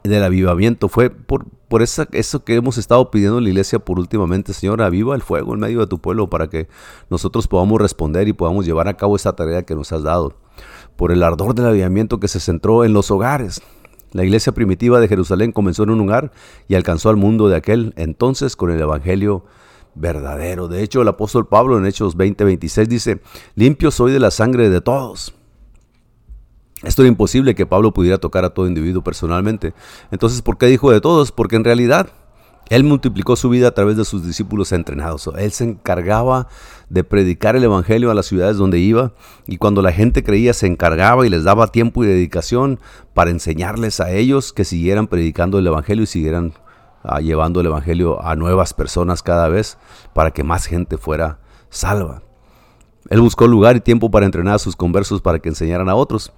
del 0.04 0.24
avivamiento, 0.24 0.88
fue 0.88 1.10
por, 1.10 1.46
por 1.68 1.82
eso 1.82 2.06
que 2.44 2.54
hemos 2.54 2.78
estado 2.78 3.10
pidiendo 3.10 3.38
en 3.38 3.44
la 3.44 3.50
iglesia 3.50 3.78
por 3.78 3.98
últimamente, 3.98 4.52
Señor, 4.52 4.82
aviva 4.82 5.14
el 5.14 5.22
fuego 5.22 5.54
en 5.54 5.60
medio 5.60 5.80
de 5.80 5.86
tu 5.86 5.98
pueblo 5.98 6.30
para 6.30 6.48
que 6.48 6.68
nosotros 7.10 7.48
podamos 7.48 7.80
responder 7.80 8.28
y 8.28 8.32
podamos 8.32 8.66
llevar 8.66 8.88
a 8.88 8.96
cabo 8.96 9.16
esa 9.16 9.34
tarea 9.34 9.64
que 9.64 9.74
nos 9.74 9.92
has 9.92 10.02
dado. 10.02 10.34
Por 10.96 11.12
el 11.12 11.22
ardor 11.22 11.54
del 11.54 11.66
avivamiento 11.66 12.20
que 12.20 12.28
se 12.28 12.40
centró 12.40 12.84
en 12.84 12.92
los 12.92 13.10
hogares. 13.10 13.62
La 14.12 14.24
iglesia 14.24 14.52
primitiva 14.52 15.00
de 15.00 15.08
Jerusalén 15.08 15.52
comenzó 15.52 15.82
en 15.82 15.90
un 15.90 16.00
hogar 16.00 16.32
y 16.66 16.74
alcanzó 16.74 17.10
al 17.10 17.16
mundo 17.16 17.48
de 17.48 17.56
aquel 17.56 17.92
entonces 17.96 18.56
con 18.56 18.70
el 18.70 18.80
evangelio 18.80 19.44
verdadero. 19.94 20.68
De 20.68 20.82
hecho, 20.82 21.02
el 21.02 21.08
apóstol 21.08 21.46
Pablo 21.46 21.78
en 21.78 21.86
Hechos 21.86 22.16
20:26 22.16 22.86
dice, 22.86 23.20
limpio 23.54 23.90
soy 23.90 24.12
de 24.12 24.20
la 24.20 24.30
sangre 24.30 24.70
de 24.70 24.80
todos 24.80 25.37
esto 26.82 27.02
era 27.02 27.08
imposible 27.08 27.54
que 27.54 27.66
Pablo 27.66 27.92
pudiera 27.92 28.18
tocar 28.18 28.44
a 28.44 28.50
todo 28.50 28.68
individuo 28.68 29.02
personalmente. 29.02 29.74
Entonces, 30.10 30.42
¿por 30.42 30.58
qué 30.58 30.66
dijo 30.66 30.90
de 30.90 31.00
todos? 31.00 31.32
Porque 31.32 31.56
en 31.56 31.64
realidad 31.64 32.08
él 32.68 32.84
multiplicó 32.84 33.34
su 33.34 33.48
vida 33.48 33.68
a 33.68 33.70
través 33.72 33.96
de 33.96 34.04
sus 34.04 34.26
discípulos 34.26 34.72
entrenados. 34.72 35.28
Él 35.38 35.52
se 35.52 35.64
encargaba 35.64 36.48
de 36.90 37.02
predicar 37.02 37.56
el 37.56 37.64
Evangelio 37.64 38.10
a 38.10 38.14
las 38.14 38.26
ciudades 38.26 38.58
donde 38.58 38.78
iba 38.78 39.12
y 39.46 39.56
cuando 39.56 39.82
la 39.82 39.92
gente 39.92 40.22
creía 40.22 40.52
se 40.52 40.66
encargaba 40.66 41.26
y 41.26 41.30
les 41.30 41.44
daba 41.44 41.68
tiempo 41.68 42.04
y 42.04 42.06
dedicación 42.06 42.78
para 43.14 43.30
enseñarles 43.30 44.00
a 44.00 44.10
ellos 44.10 44.52
que 44.52 44.64
siguieran 44.64 45.06
predicando 45.06 45.58
el 45.58 45.66
Evangelio 45.66 46.04
y 46.04 46.06
siguieran 46.06 46.52
ah, 47.02 47.20
llevando 47.20 47.60
el 47.60 47.66
Evangelio 47.66 48.22
a 48.22 48.36
nuevas 48.36 48.74
personas 48.74 49.22
cada 49.22 49.48
vez 49.48 49.78
para 50.12 50.30
que 50.30 50.44
más 50.44 50.66
gente 50.66 50.98
fuera 50.98 51.38
salva. 51.70 52.22
Él 53.08 53.22
buscó 53.22 53.46
lugar 53.46 53.76
y 53.76 53.80
tiempo 53.80 54.10
para 54.10 54.26
entrenar 54.26 54.56
a 54.56 54.58
sus 54.58 54.76
conversos 54.76 55.22
para 55.22 55.38
que 55.38 55.48
enseñaran 55.48 55.88
a 55.88 55.94
otros. 55.94 56.32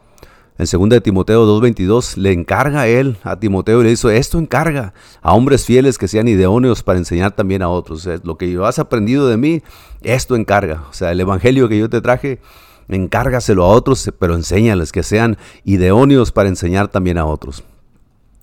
En 0.61 0.67
2 0.67 0.91
de 0.91 1.01
Timoteo 1.01 1.47
2.22 1.47 2.19
le 2.19 2.33
encarga 2.33 2.83
a 2.83 2.87
él, 2.87 3.17
a 3.23 3.41
Timoteo, 3.41 3.81
y 3.81 3.85
le 3.85 3.91
dice, 3.91 4.15
esto 4.19 4.39
encarga 4.39 4.93
a 5.23 5.33
hombres 5.33 5.65
fieles 5.65 5.97
que 5.97 6.07
sean 6.07 6.29
ideóneos 6.29 6.83
para 6.83 6.99
enseñar 6.99 7.33
también 7.33 7.63
a 7.63 7.71
otros. 7.71 8.07
lo 8.25 8.37
que 8.37 8.55
has 8.63 8.79
aprendido 8.79 9.27
de 9.27 9.39
mí, 9.39 9.63
esto 10.03 10.37
encarga. 10.37 10.85
O 10.91 10.93
sea, 10.93 11.13
el 11.13 11.21
evangelio 11.21 11.67
que 11.71 11.79
yo 11.79 11.89
te 11.89 12.03
traje, 12.03 12.41
encárgaselo 12.89 13.65
a 13.65 13.69
otros, 13.69 14.13
pero 14.19 14.35
enséñales 14.35 14.93
que 14.93 15.03
sean 15.03 15.39
ideóneos 15.65 16.31
para 16.31 16.51
enseñar 16.51 16.89
también 16.89 17.17
a 17.17 17.25
otros. 17.25 17.65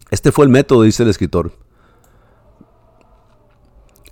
Este 0.10 0.32
fue 0.32 0.46
el 0.46 0.50
método, 0.50 0.82
dice 0.82 1.04
el 1.04 1.10
escritor. 1.10 1.52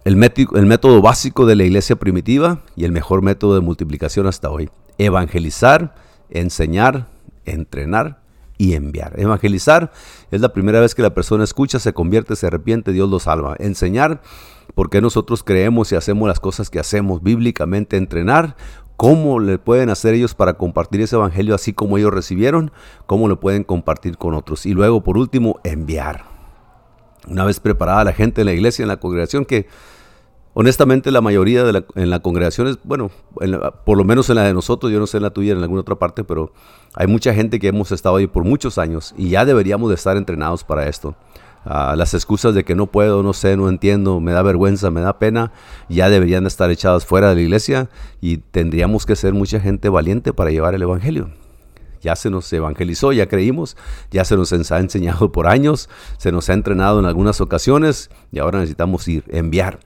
El 0.04 0.16
método 0.16 1.02
básico 1.02 1.48
de 1.48 1.56
la 1.56 1.64
iglesia 1.64 1.96
primitiva 1.96 2.62
y 2.76 2.86
el 2.86 2.92
mejor 2.92 3.24
método 3.24 3.56
de 3.56 3.62
multiplicación 3.62 4.28
hasta 4.28 4.52
hoy. 4.52 4.70
Evangelizar, 5.00 5.96
enseñar, 6.30 7.15
entrenar 7.46 8.22
y 8.58 8.74
enviar. 8.74 9.20
Evangelizar 9.20 9.92
es 10.32 10.42
la 10.42 10.54
primera 10.54 10.80
vez 10.80 10.96
que 10.96 11.02
la 11.02 11.14
persona 11.14 11.44
escucha, 11.44 11.80
se 11.80 11.94
convierte, 11.94 12.36
se 12.36 12.48
arrepiente, 12.48 12.92
Dios 12.92 13.10
lo 13.10 13.20
salva. 13.20 13.56
Enseñar, 13.60 14.22
porque 14.76 15.02
nosotros 15.02 15.44
creemos 15.44 15.92
y 15.92 15.96
hacemos 15.96 16.28
las 16.28 16.40
cosas 16.40 16.70
que 16.70 16.80
hacemos 16.80 17.22
bíblicamente. 17.22 17.98
Entrenar, 17.98 18.56
cómo 18.98 19.40
le 19.40 19.58
pueden 19.58 19.90
hacer 19.90 20.14
ellos 20.14 20.34
para 20.34 20.54
compartir 20.54 21.02
ese 21.02 21.16
evangelio 21.16 21.56
así 21.56 21.74
como 21.74 21.98
ellos 21.98 22.14
recibieron, 22.14 22.72
cómo 23.06 23.28
lo 23.28 23.40
pueden 23.40 23.64
compartir 23.64 24.18
con 24.18 24.34
otros. 24.34 24.66
Y 24.66 24.74
luego, 24.74 25.04
por 25.04 25.18
último, 25.18 25.60
enviar. 25.64 26.26
Una 27.28 27.44
vez 27.44 27.60
preparada 27.60 28.04
la 28.04 28.14
gente 28.14 28.42
en 28.42 28.46
la 28.46 28.54
iglesia, 28.54 28.84
en 28.84 28.90
la 28.90 28.98
congregación, 28.98 29.46
que 29.46 29.68
Honestamente, 30.58 31.12
la 31.12 31.20
mayoría 31.20 31.66
de 31.66 31.74
la, 31.74 31.86
en 31.96 32.10
la 32.10 32.22
congregación 32.22 32.68
es, 32.68 32.80
bueno, 32.86 33.12
por 33.86 33.98
lo 33.98 34.06
menos 34.06 34.30
en 34.30 34.38
la 34.38 34.44
de 34.44 34.54
nosotros, 34.54 34.90
yo 34.90 35.00
no 35.00 35.06
sé 35.06 35.18
en 35.18 35.24
la 35.24 35.32
tuya, 35.32 35.52
en 35.52 35.62
alguna 35.62 35.82
otra 35.82 35.96
parte, 35.96 36.24
pero 36.24 36.54
hay 36.94 37.08
mucha 37.08 37.34
gente 37.34 37.60
que 37.60 37.68
hemos 37.68 37.92
estado 37.92 38.16
ahí 38.16 38.28
por 38.28 38.46
muchos 38.46 38.78
años 38.78 39.14
y 39.18 39.30
ya 39.30 39.44
deberíamos 39.44 39.90
de 39.90 39.96
estar 39.96 40.16
entrenados 40.16 40.64
para 40.64 40.88
esto. 40.88 41.14
Ah, 41.66 41.96
las 41.98 42.14
excusas 42.14 42.56
de 42.56 42.64
que 42.64 42.74
no 42.74 42.88
puedo, 42.88 43.22
no 43.22 43.34
sé, 43.34 43.58
no 43.58 43.68
entiendo, 43.68 44.22
me 44.22 44.32
da 44.32 44.44
vergüenza, 44.44 44.92
me 44.92 45.02
da 45.02 45.20
pena, 45.20 45.52
ya 45.90 46.10
deberían 46.10 46.46
de 46.46 46.48
estar 46.48 46.72
echadas 46.72 47.06
fuera 47.06 47.28
de 47.28 47.36
la 47.36 47.42
iglesia 47.42 47.90
y 48.22 48.38
tendríamos 48.38 49.06
que 49.06 49.18
ser 49.18 49.34
mucha 49.34 49.60
gente 49.60 49.90
valiente 49.90 50.32
para 50.32 50.52
llevar 50.52 50.74
el 50.74 50.84
Evangelio 50.84 51.32
ya 52.02 52.16
se 52.16 52.30
nos 52.30 52.54
evangelizó, 52.54 53.14
ya 53.14 53.28
creímos, 53.28 53.76
ya 54.12 54.24
se 54.24 54.38
nos 54.38 54.54
ha 54.54 54.80
enseñado 54.80 55.32
por 55.32 55.48
años, 55.48 55.90
se 56.18 56.32
nos 56.32 56.50
ha 56.50 56.54
entrenado 56.54 57.00
en 57.00 57.06
algunas 57.06 57.42
ocasiones 57.42 58.12
y 58.32 58.38
ahora 58.38 58.60
necesitamos 58.60 59.08
ir, 59.08 59.24
enviar. 59.30 59.80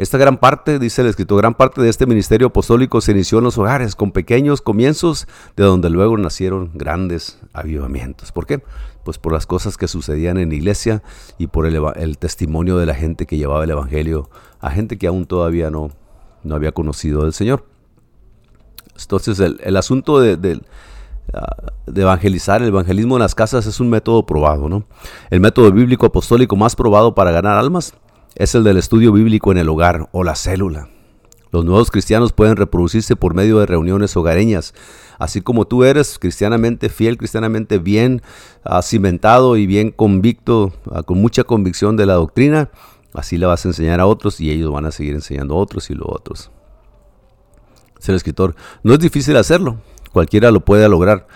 Esta 0.00 0.16
gran 0.16 0.38
parte, 0.38 0.78
dice 0.78 1.02
el 1.02 1.08
escritor, 1.08 1.42
gran 1.42 1.52
parte 1.52 1.82
de 1.82 1.90
este 1.90 2.06
ministerio 2.06 2.46
apostólico 2.46 3.02
se 3.02 3.12
inició 3.12 3.36
en 3.36 3.44
los 3.44 3.58
hogares, 3.58 3.94
con 3.94 4.12
pequeños 4.12 4.62
comienzos, 4.62 5.28
de 5.58 5.64
donde 5.64 5.90
luego 5.90 6.16
nacieron 6.16 6.70
grandes 6.72 7.38
avivamientos. 7.52 8.32
¿Por 8.32 8.46
qué? 8.46 8.62
Pues 9.04 9.18
por 9.18 9.34
las 9.34 9.44
cosas 9.44 9.76
que 9.76 9.88
sucedían 9.88 10.38
en 10.38 10.48
la 10.48 10.54
iglesia 10.54 11.02
y 11.36 11.48
por 11.48 11.66
el, 11.66 12.16
testimonio 12.16 12.78
de 12.78 12.86
la 12.86 12.94
gente 12.94 13.26
que 13.26 13.36
llevaba 13.36 13.64
el 13.64 13.72
Evangelio 13.72 14.30
a 14.58 14.70
gente 14.70 14.96
que 14.96 15.06
aún 15.06 15.26
todavía 15.26 15.68
no, 15.68 15.90
no 16.44 16.54
había 16.54 16.72
conocido 16.72 17.24
al 17.24 17.34
Señor. 17.34 17.66
Entonces 18.98 19.38
el, 19.38 19.76
asunto 19.76 20.18
de, 20.18 20.62
ah, 21.34 21.72
de 21.86 22.00
evangelizar, 22.00 22.62
el 22.62 22.68
evangelismo 22.68 23.16
en 23.16 23.20
las 23.20 23.34
casas 23.34 23.66
es 23.66 23.80
un 23.80 23.90
método 23.90 24.24
probado, 24.24 24.70
¿no? 24.70 24.84
El 25.28 25.40
método 25.40 25.70
bíblico 25.70 26.06
apostólico 26.06 26.56
más 26.56 26.74
probado 26.74 27.14
para 27.14 27.32
ganar 27.32 27.58
almas 27.58 27.92
es 28.34 28.54
el 28.54 28.64
del 28.64 28.76
estudio 28.76 29.12
bíblico 29.12 29.52
en 29.52 29.58
el 29.58 29.68
hogar 29.68 30.08
o 30.12 30.24
la 30.24 30.34
célula. 30.34 30.88
Los 31.52 31.64
nuevos 31.64 31.90
cristianos 31.90 32.32
pueden 32.32 32.56
reproducirse 32.56 33.16
por 33.16 33.34
medio 33.34 33.58
de 33.58 33.66
reuniones 33.66 34.16
hogareñas. 34.16 34.72
Así 35.18 35.40
como 35.40 35.66
tú 35.66 35.82
eres 35.82 36.18
cristianamente 36.18 36.88
fiel, 36.88 37.18
cristianamente 37.18 37.78
bien 37.78 38.22
ah, 38.64 38.82
cimentado 38.82 39.56
y 39.56 39.66
bien 39.66 39.90
convicto, 39.90 40.72
ah, 40.92 41.02
con 41.02 41.20
mucha 41.20 41.44
convicción 41.44 41.96
de 41.96 42.06
la 42.06 42.14
doctrina, 42.14 42.70
así 43.14 43.36
la 43.36 43.48
vas 43.48 43.64
a 43.64 43.68
enseñar 43.68 44.00
a 44.00 44.06
otros 44.06 44.40
y 44.40 44.50
ellos 44.50 44.72
van 44.72 44.86
a 44.86 44.92
seguir 44.92 45.14
enseñando 45.14 45.54
a 45.54 45.58
otros 45.58 45.90
y 45.90 45.94
los 45.94 46.06
otros. 46.08 46.50
Ser 47.98 48.14
escritor, 48.14 48.54
no 48.82 48.94
es 48.94 49.00
difícil 49.00 49.36
hacerlo, 49.36 49.80
cualquiera 50.12 50.50
lo 50.52 50.60
puede 50.60 50.88
lograr. 50.88 51.26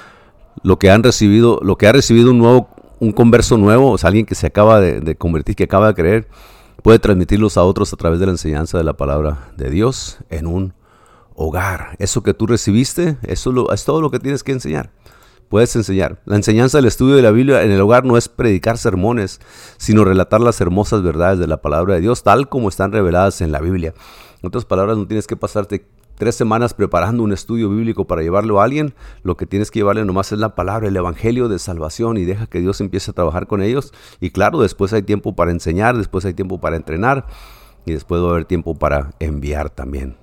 Lo 0.63 0.79
que 0.79 0.91
han 0.91 1.03
recibido, 1.03 1.59
lo 1.63 1.77
que 1.77 1.89
ha 1.89 1.93
recibido 1.93 2.31
un 2.31 2.39
nuevo, 2.39 2.69
un 3.01 3.13
converso 3.13 3.59
nuevo, 3.59 3.91
o 3.91 3.99
sea, 3.99 4.09
alguien 4.09 4.25
que 4.25 4.37
se 4.37 4.47
acaba 4.47 4.81
de 4.81 5.17
convertir, 5.17 5.57
que 5.57 5.65
acaba 5.65 5.89
de 5.89 5.95
creer, 5.95 6.29
puede 6.85 6.99
transmitirlos 6.99 7.57
a 7.57 7.65
otros 7.65 7.95
a 7.95 7.97
través 7.97 8.21
de 8.21 8.27
la 8.27 8.33
enseñanza 8.33 8.77
de 8.77 8.85
la 8.85 8.93
palabra 8.93 9.49
de 9.57 9.71
Dios 9.71 10.19
en 10.29 10.47
un 10.47 10.75
hogar. 11.35 11.97
Eso 11.99 12.23
que 12.23 12.35
tú 12.35 12.47
recibiste, 12.47 13.17
eso 13.23 13.73
es 13.73 13.85
todo 13.87 14.03
lo 14.03 14.11
que 14.11 14.19
tienes 14.19 14.45
que 14.45 14.53
enseñar. 14.53 14.91
Puedes 15.49 15.75
enseñar. 15.77 16.21
La 16.27 16.37
enseñanza 16.37 16.77
del 16.77 16.85
estudio 16.85 17.17
de 17.17 17.23
la 17.23 17.31
Biblia 17.31 17.63
en 17.63 17.71
el 17.71 17.81
hogar 17.81 18.05
no 18.05 18.19
es 18.19 18.29
predicar 18.29 18.77
sermones, 18.77 19.41
sino 19.79 20.05
relatar 20.05 20.43
las 20.43 20.61
hermosas 20.61 21.03
verdades 21.03 21.39
de 21.39 21.47
la 21.47 21.63
palabra 21.63 21.95
de 21.95 22.03
Dios, 22.03 22.23
tal 22.23 22.51
como 22.51 22.69
están 22.69 22.93
reveladas 22.93 23.41
en 23.41 23.51
la 23.51 23.61
Biblia. 23.61 23.95
En 24.43 24.49
otras 24.49 24.67
palabras, 24.67 24.99
no 24.99 25.07
tienes 25.07 25.27
que 25.27 25.37
pasarte 25.37 25.87
tres 26.17 26.35
semanas 26.35 26.75
preparando 26.75 27.23
un 27.23 27.33
estudio 27.33 27.69
bíblico 27.69 28.07
para 28.07 28.23
llevarlo 28.23 28.61
a 28.61 28.65
alguien, 28.65 28.95
lo 29.23 29.37
que 29.37 29.47
tienes 29.47 29.71
que 29.71 29.81
llevarle 29.81 30.05
nomás 30.05 30.33
es 30.33 30.39
la 30.39 30.55
palabra, 30.55 30.89
el 30.89 30.97
evangelio 30.97 31.49
de 31.49 31.59
salvación 31.59 32.17
y 32.17 32.25
deja 32.25 32.47
que 32.47 32.61
Dios 32.61 32.81
empiece 32.81 33.11
a 33.11 33.15
trabajar 33.15 33.47
con 33.47 33.63
ellos. 33.63 33.93
Y 34.21 34.31
claro, 34.31 34.61
después 34.61 34.93
hay 34.93 35.03
tiempo 35.03 35.35
para 35.35 35.51
enseñar, 35.51 35.97
después 35.97 36.25
hay 36.25 36.35
tiempo 36.35 36.61
para 36.61 36.77
entrenar 36.77 37.27
y 37.87 37.93
después 37.93 38.23
va 38.23 38.29
a 38.29 38.31
haber 38.31 38.45
tiempo 38.45 38.75
para 38.75 39.11
enviar 39.19 39.71
también. 39.71 40.17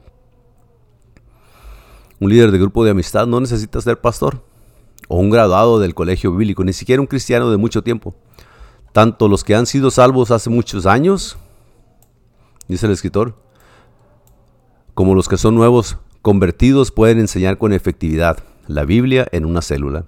Un 2.19 2.29
líder 2.29 2.51
de 2.51 2.59
grupo 2.59 2.83
de 2.85 2.91
amistad 2.91 3.25
no 3.25 3.39
necesita 3.39 3.81
ser 3.81 3.99
pastor 3.99 4.43
o 5.07 5.17
un 5.17 5.29
graduado 5.29 5.79
del 5.79 5.95
colegio 5.95 6.31
bíblico, 6.31 6.63
ni 6.63 6.71
siquiera 6.71 7.01
un 7.01 7.07
cristiano 7.07 7.49
de 7.51 7.57
mucho 7.57 7.83
tiempo. 7.83 8.15
Tanto 8.93 9.27
los 9.27 9.43
que 9.43 9.55
han 9.55 9.65
sido 9.65 9.89
salvos 9.89 10.31
hace 10.31 10.49
muchos 10.49 10.85
años, 10.85 11.37
dice 12.67 12.85
el 12.85 12.91
escritor, 12.91 13.40
como 15.01 15.15
los 15.15 15.27
que 15.27 15.37
son 15.37 15.55
nuevos 15.55 15.97
convertidos 16.21 16.91
pueden 16.91 17.17
enseñar 17.17 17.57
con 17.57 17.73
efectividad 17.73 18.37
la 18.67 18.85
Biblia 18.85 19.27
en 19.31 19.45
una 19.45 19.63
célula. 19.63 20.05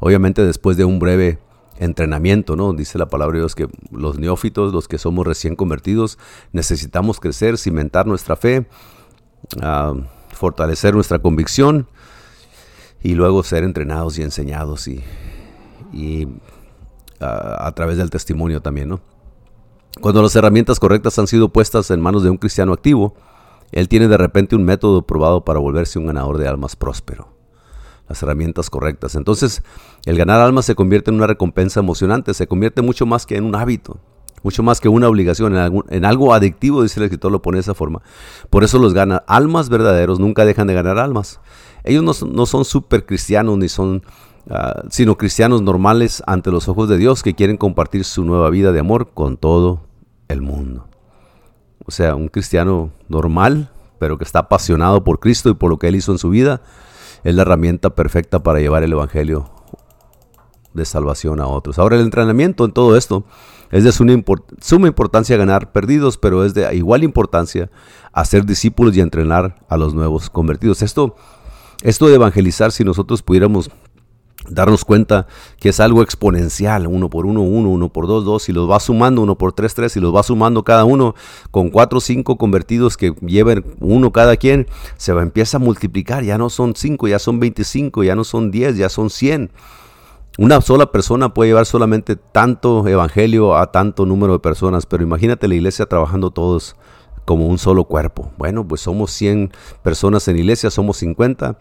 Obviamente 0.00 0.44
después 0.44 0.76
de 0.76 0.84
un 0.84 0.98
breve 0.98 1.38
entrenamiento, 1.78 2.56
¿no? 2.56 2.72
Dice 2.72 2.98
la 2.98 3.06
palabra 3.06 3.34
de 3.34 3.42
Dios 3.42 3.54
que 3.54 3.68
los 3.92 4.18
neófitos, 4.18 4.72
los 4.72 4.88
que 4.88 4.98
somos 4.98 5.24
recién 5.24 5.54
convertidos, 5.54 6.18
necesitamos 6.50 7.20
crecer, 7.20 7.56
cimentar 7.56 8.08
nuestra 8.08 8.34
fe, 8.34 8.66
ah, 9.60 9.94
fortalecer 10.32 10.92
nuestra 10.92 11.20
convicción 11.20 11.86
y 13.00 13.14
luego 13.14 13.44
ser 13.44 13.62
entrenados 13.62 14.18
y 14.18 14.22
enseñados 14.22 14.88
y, 14.88 16.28
ah, 17.20 17.58
a 17.64 17.72
través 17.76 17.96
del 17.96 18.10
testimonio 18.10 18.60
también, 18.60 18.88
¿no? 18.88 19.00
Cuando 20.00 20.20
las 20.20 20.34
herramientas 20.34 20.80
correctas 20.80 21.16
han 21.20 21.28
sido 21.28 21.50
puestas 21.50 21.92
en 21.92 22.00
manos 22.00 22.24
de 22.24 22.30
un 22.30 22.38
cristiano 22.38 22.72
activo, 22.72 23.14
él 23.72 23.88
tiene 23.88 24.06
de 24.06 24.18
repente 24.18 24.54
un 24.54 24.64
método 24.64 25.02
probado 25.06 25.44
para 25.44 25.58
volverse 25.58 25.98
un 25.98 26.06
ganador 26.06 26.38
de 26.38 26.46
almas 26.46 26.76
próspero. 26.76 27.28
Las 28.08 28.22
herramientas 28.22 28.68
correctas. 28.68 29.14
Entonces, 29.14 29.62
el 30.04 30.18
ganar 30.18 30.40
almas 30.40 30.66
se 30.66 30.74
convierte 30.74 31.10
en 31.10 31.16
una 31.16 31.26
recompensa 31.26 31.80
emocionante, 31.80 32.34
se 32.34 32.46
convierte 32.46 32.82
mucho 32.82 33.06
más 33.06 33.24
que 33.24 33.36
en 33.36 33.44
un 33.44 33.54
hábito. 33.54 33.98
mucho 34.42 34.64
más 34.64 34.80
que 34.80 34.88
una 34.88 35.08
obligación, 35.08 35.56
en, 35.88 36.04
algo 36.04 36.34
adictivo, 36.34 36.82
dice 36.82 36.98
el 36.98 37.04
escritor, 37.04 37.30
lo 37.30 37.40
pone 37.40 37.58
de 37.58 37.60
esa 37.60 37.74
forma. 37.74 38.02
Por 38.50 38.64
eso 38.64 38.78
los 38.80 38.92
gana. 38.92 39.22
Almas 39.28 39.68
verdaderos 39.68 40.18
nunca 40.18 40.44
dejan 40.44 40.66
de 40.66 40.74
ganar 40.74 40.98
almas. 40.98 41.40
Ellos 41.84 42.02
no, 42.02 42.26
no 42.26 42.46
son 42.46 42.64
super 42.64 43.06
cristianos 43.06 43.56
ni 43.56 43.68
son, 43.68 44.02
ah, 44.50 44.82
sino 44.90 45.16
cristianos 45.16 45.62
normales 45.62 46.24
ante 46.26 46.50
los 46.50 46.68
ojos 46.68 46.88
de 46.88 46.98
Dios 46.98 47.22
que 47.22 47.34
quieren 47.34 47.56
compartir 47.56 48.04
su 48.04 48.24
nueva 48.24 48.50
vida 48.50 48.72
de 48.72 48.80
amor 48.80 49.10
con 49.14 49.36
todo 49.36 49.82
el 50.26 50.42
mundo. 50.42 50.88
O 51.84 51.90
sea, 51.90 52.14
un 52.14 52.28
cristiano 52.28 52.90
normal, 53.08 53.70
pero 53.98 54.18
que 54.18 54.24
está 54.24 54.40
apasionado 54.40 55.04
por 55.04 55.20
Cristo 55.20 55.50
y 55.50 55.54
por 55.54 55.70
lo 55.70 55.78
que 55.78 55.88
Él 55.88 55.96
hizo 55.96 56.12
en 56.12 56.18
su 56.18 56.30
vida, 56.30 56.62
es 57.24 57.34
la 57.34 57.42
herramienta 57.42 57.90
perfecta 57.90 58.42
para 58.42 58.60
llevar 58.60 58.82
el 58.82 58.92
Evangelio 58.92 59.50
de 60.74 60.84
salvación 60.84 61.40
a 61.40 61.46
otros. 61.46 61.78
Ahora 61.78 61.96
el 61.96 62.02
entrenamiento 62.02 62.64
en 62.64 62.72
todo 62.72 62.96
esto 62.96 63.24
es 63.70 63.84
de 63.84 63.92
suma 63.92 64.86
importancia 64.86 65.36
ganar 65.36 65.72
perdidos, 65.72 66.18
pero 66.18 66.44
es 66.44 66.54
de 66.54 66.74
igual 66.74 67.04
importancia 67.04 67.70
hacer 68.12 68.44
discípulos 68.44 68.96
y 68.96 69.00
entrenar 69.00 69.56
a 69.68 69.76
los 69.76 69.94
nuevos 69.94 70.30
convertidos. 70.30 70.82
Esto, 70.82 71.16
esto 71.82 72.08
de 72.08 72.14
evangelizar, 72.14 72.72
si 72.72 72.84
nosotros 72.84 73.22
pudiéramos 73.22 73.70
darnos 74.54 74.84
cuenta 74.84 75.26
que 75.58 75.70
es 75.70 75.80
algo 75.80 76.02
exponencial, 76.02 76.86
uno 76.86 77.10
por 77.10 77.26
uno, 77.26 77.42
uno, 77.42 77.70
uno 77.70 77.88
por 77.92 78.06
dos, 78.06 78.24
dos, 78.24 78.48
y 78.48 78.52
los 78.52 78.70
va 78.70 78.80
sumando, 78.80 79.22
uno 79.22 79.36
por 79.36 79.52
tres, 79.52 79.74
tres, 79.74 79.96
y 79.96 80.00
los 80.00 80.14
va 80.14 80.22
sumando 80.22 80.62
cada 80.62 80.84
uno 80.84 81.14
con 81.50 81.70
cuatro 81.70 81.98
o 81.98 82.00
cinco 82.00 82.36
convertidos 82.36 82.96
que 82.96 83.14
lleven 83.20 83.64
uno 83.80 84.12
cada 84.12 84.36
quien, 84.36 84.66
se 84.96 85.12
va, 85.12 85.22
empieza 85.22 85.56
a 85.56 85.60
multiplicar, 85.60 86.24
ya 86.24 86.38
no 86.38 86.50
son 86.50 86.74
cinco, 86.76 87.08
ya 87.08 87.18
son 87.18 87.40
veinticinco, 87.40 88.02
ya 88.02 88.14
no 88.14 88.24
son 88.24 88.50
diez, 88.50 88.76
ya 88.76 88.88
son 88.88 89.10
cien. 89.10 89.50
Una 90.38 90.62
sola 90.62 90.90
persona 90.90 91.34
puede 91.34 91.50
llevar 91.50 91.66
solamente 91.66 92.16
tanto 92.16 92.86
evangelio 92.88 93.54
a 93.54 93.70
tanto 93.70 94.06
número 94.06 94.32
de 94.32 94.38
personas, 94.38 94.86
pero 94.86 95.02
imagínate 95.02 95.46
la 95.46 95.54
iglesia 95.54 95.84
trabajando 95.84 96.30
todos 96.30 96.74
como 97.26 97.46
un 97.46 97.58
solo 97.58 97.84
cuerpo. 97.84 98.32
Bueno, 98.38 98.66
pues 98.66 98.80
somos 98.80 99.10
100 99.12 99.52
personas 99.82 100.26
en 100.28 100.38
iglesia, 100.38 100.70
somos 100.70 100.96
50 100.98 101.58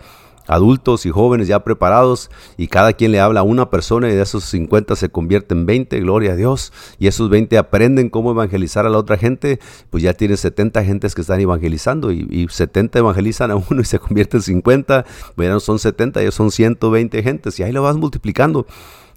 adultos 0.48 1.06
y 1.06 1.12
jóvenes 1.12 1.48
ya 1.48 1.64
preparados 1.64 2.30
y 2.58 2.68
cada 2.68 2.94
quien 2.94 3.12
le 3.12 3.20
habla 3.20 3.42
a 3.42 3.44
una 3.44 3.70
persona 3.70 4.10
y 4.10 4.16
de 4.16 4.22
esos 4.22 4.44
50 4.46 4.96
se 4.96 5.10
convierten 5.10 5.60
en 5.60 5.66
20, 5.66 6.00
gloria 6.00 6.34
a 6.34 6.36
Dios, 6.36 6.74
y 7.00 7.08
esos 7.08 7.30
20 7.30 7.58
aprenden 7.58 8.10
cómo 8.10 8.32
evangelizar 8.32 8.86
a 8.86 8.90
la 8.90 8.98
otra 8.98 9.18
gente, 9.18 9.60
pues 9.90 10.04
ya 10.04 10.14
tienes 10.14 10.40
70 10.42 10.84
gentes 10.84 11.16
que 11.16 11.22
están 11.22 11.40
evangelizando 11.40 12.12
y, 12.12 12.48
70 12.50 13.00
evangelizan 13.00 13.52
a 13.52 13.56
uno 13.56 13.82
y 13.82 13.86
se 13.86 14.00
convierten 14.00 14.40
en 14.40 14.44
50, 14.44 15.06
bueno, 15.36 15.60
son 15.60 15.80
70, 15.80 16.24
ya 16.24 16.32
son 16.32 16.52
120 16.52 17.24
gentes 17.24 17.60
y 17.60 17.64
ahí 17.64 17.72
lo 17.72 17.84
vas 17.84 17.96
multiplicando. 17.96 18.66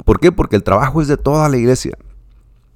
¿Por 0.05 0.21
qué? 0.21 0.33
Porque 0.33 0.57
el 0.57 0.63
trabajo 0.63 1.01
es 1.01 1.09
de 1.09 1.17
toda 1.17 1.49
la 1.49 1.57
iglesia. 1.57 1.97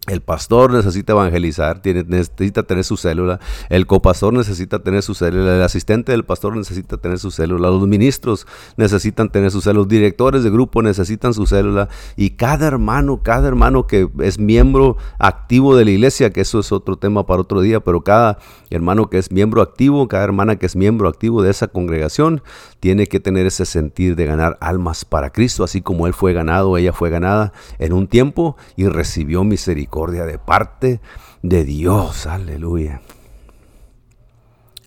El 0.09 0.23
pastor 0.23 0.73
necesita 0.73 1.13
evangelizar, 1.13 1.83
tiene, 1.83 2.03
necesita 2.03 2.63
tener 2.63 2.83
su 2.85 2.97
célula. 2.97 3.41
El 3.69 3.87
copastor 3.87 4.33
necesita 4.33 4.83
tener 4.83 5.03
su 5.03 5.15
célula. 5.15 5.57
El 5.57 5.63
asistente 5.63 6.13
del 6.13 6.25
pastor 6.25 6.57
necesita 6.57 6.97
tener 6.97 7.19
su 7.19 7.31
célula. 7.31 7.69
Los 7.69 7.87
ministros 7.87 8.47
necesitan 8.79 9.31
tener 9.31 9.51
su 9.51 9.61
célula. 9.61 9.81
Los 9.81 9.89
directores 9.89 10.45
de 10.45 10.51
grupo 10.51 10.83
necesitan 10.83 11.35
su 11.35 11.47
célula. 11.47 11.89
Y 12.17 12.31
cada 12.31 12.67
hermano, 12.67 13.23
cada 13.23 13.49
hermano 13.49 13.87
que 13.87 14.09
es 14.21 14.39
miembro 14.39 14.97
activo 15.19 15.77
de 15.77 15.85
la 15.85 15.91
iglesia, 15.91 16.31
que 16.31 16.41
eso 16.41 16.59
es 16.61 16.73
otro 16.73 16.97
tema 16.97 17.27
para 17.27 17.43
otro 17.43 17.61
día, 17.61 17.81
pero 17.81 18.03
cada 18.03 18.39
hermano 18.71 19.11
que 19.11 19.19
es 19.19 19.31
miembro 19.31 19.61
activo, 19.61 20.09
cada 20.09 20.25
hermana 20.25 20.57
que 20.57 20.67
es 20.67 20.75
miembro 20.75 21.09
activo 21.09 21.43
de 21.43 21.51
esa 21.51 21.69
congregación, 21.69 22.43
tiene 22.81 23.09
que 23.09 23.21
tener 23.21 23.45
ese 23.45 23.67
sentir 23.67 24.17
de 24.17 24.25
ganar 24.25 24.57
almas 24.61 25.05
para 25.05 25.31
Cristo, 25.31 25.65
así 25.65 25.83
como 25.83 26.07
Él 26.07 26.15
fue 26.15 26.33
ganado, 26.33 26.79
ella 26.79 26.93
fue 26.93 27.11
ganada 27.11 27.53
en 27.79 27.93
un 27.93 28.07
tiempo 28.07 28.57
y 28.77 28.87
recibió 28.87 29.45
misericordia 29.45 29.98
de 30.07 30.39
parte 30.39 31.01
de 31.43 31.65
Dios. 31.65 32.27
Aleluya. 32.27 33.03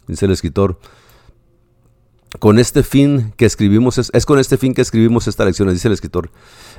Dice 0.07 0.25
el 0.25 0.31
escritor, 0.31 0.79
con 2.39 2.59
este 2.59 2.81
fin 2.83 3.33
que 3.35 3.45
escribimos, 3.45 3.97
es, 3.97 4.25
con 4.25 4.39
este 4.39 4.57
fin 4.57 4.73
que 4.73 4.81
escribimos 4.81 5.27
esta 5.27 5.43
lección, 5.43 5.69
dice 5.69 5.89
el 5.89 5.93
escritor, 5.93 6.31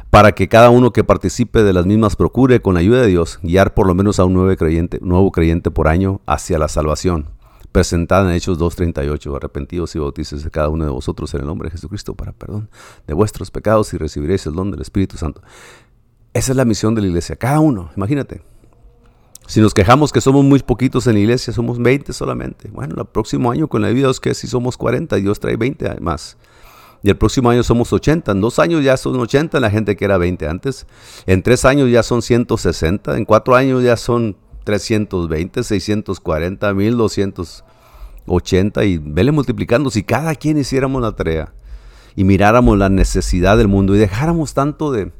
para 0.08 0.32
que 0.32 0.48
cada 0.48 0.70
uno 0.70 0.92
que 0.92 1.04
participe 1.04 1.62
de 1.62 1.74
las 1.74 1.84
mismas 1.84 2.16
procure, 2.16 2.62
con 2.62 2.78
ayuda 2.78 3.02
de 3.02 3.08
Dios, 3.08 3.38
guiar 3.42 3.74
por 3.74 3.86
lo 3.86 3.94
menos 3.94 4.18
a 4.18 4.24
un 4.24 4.32
nuevo 4.32 4.56
creyente, 4.56 4.98
nuevo 5.02 5.30
creyente 5.30 5.70
por 5.70 5.88
año 5.88 6.22
hacia 6.26 6.58
la 6.58 6.68
salvación 6.68 7.28
presentada 7.70 8.28
en 8.28 8.36
Hechos 8.36 8.58
2.38, 8.58 9.34
arrepentidos 9.34 9.96
y 9.96 9.98
bautices 9.98 10.44
de 10.44 10.50
cada 10.50 10.68
uno 10.68 10.84
de 10.84 10.90
vosotros 10.90 11.32
en 11.32 11.40
el 11.40 11.46
nombre 11.46 11.68
de 11.68 11.72
Jesucristo 11.72 12.14
para 12.14 12.32
perdón 12.32 12.68
de 13.06 13.14
vuestros 13.14 13.50
pecados 13.50 13.92
y 13.94 13.96
recibiréis 13.96 14.46
el 14.46 14.52
don 14.52 14.70
del 14.70 14.82
Espíritu 14.82 15.16
Santo. 15.16 15.40
Esa 16.34 16.52
es 16.52 16.56
la 16.56 16.64
misión 16.64 16.94
de 16.94 17.02
la 17.02 17.08
iglesia, 17.08 17.36
cada 17.36 17.60
uno, 17.60 17.90
imagínate. 17.96 18.42
Si 19.46 19.60
nos 19.60 19.74
quejamos 19.74 20.12
que 20.12 20.20
somos 20.20 20.44
muy 20.44 20.60
poquitos 20.60 21.06
en 21.06 21.14
la 21.14 21.20
iglesia, 21.20 21.52
somos 21.52 21.78
20 21.78 22.12
solamente. 22.12 22.70
Bueno, 22.72 22.94
el 22.96 23.06
próximo 23.06 23.50
año 23.50 23.68
con 23.68 23.82
la 23.82 23.88
vida 23.88 24.10
es 24.10 24.20
que 24.20 24.34
si 24.34 24.46
somos 24.46 24.76
40 24.76 25.18
y 25.18 25.22
Dios 25.22 25.40
trae 25.40 25.56
20 25.56 26.00
más. 26.00 26.36
Y 27.02 27.10
el 27.10 27.16
próximo 27.16 27.50
año 27.50 27.62
somos 27.62 27.92
80. 27.92 28.32
En 28.32 28.40
dos 28.40 28.58
años 28.58 28.82
ya 28.84 28.96
son 28.96 29.18
80 29.18 29.60
la 29.60 29.70
gente 29.70 29.96
que 29.96 30.04
era 30.04 30.18
20 30.18 30.48
antes. 30.48 30.86
En 31.26 31.42
tres 31.42 31.64
años 31.64 31.90
ya 31.90 32.02
son 32.02 32.20
160. 32.22 33.16
En 33.16 33.24
cuatro 33.24 33.54
años 33.56 33.82
ya 33.82 33.96
son 33.96 34.36
320, 34.64 35.64
640, 35.64 36.74
1280 36.74 38.84
y 38.84 38.98
vele 38.98 39.32
multiplicando. 39.32 39.90
Si 39.90 40.04
cada 40.04 40.34
quien 40.36 40.58
hiciéramos 40.58 41.02
la 41.02 41.12
tarea 41.12 41.52
y 42.14 42.24
miráramos 42.24 42.78
la 42.78 42.88
necesidad 42.88 43.58
del 43.58 43.68
mundo 43.68 43.96
y 43.96 43.98
dejáramos 43.98 44.54
tanto 44.54 44.92
de... 44.92 45.10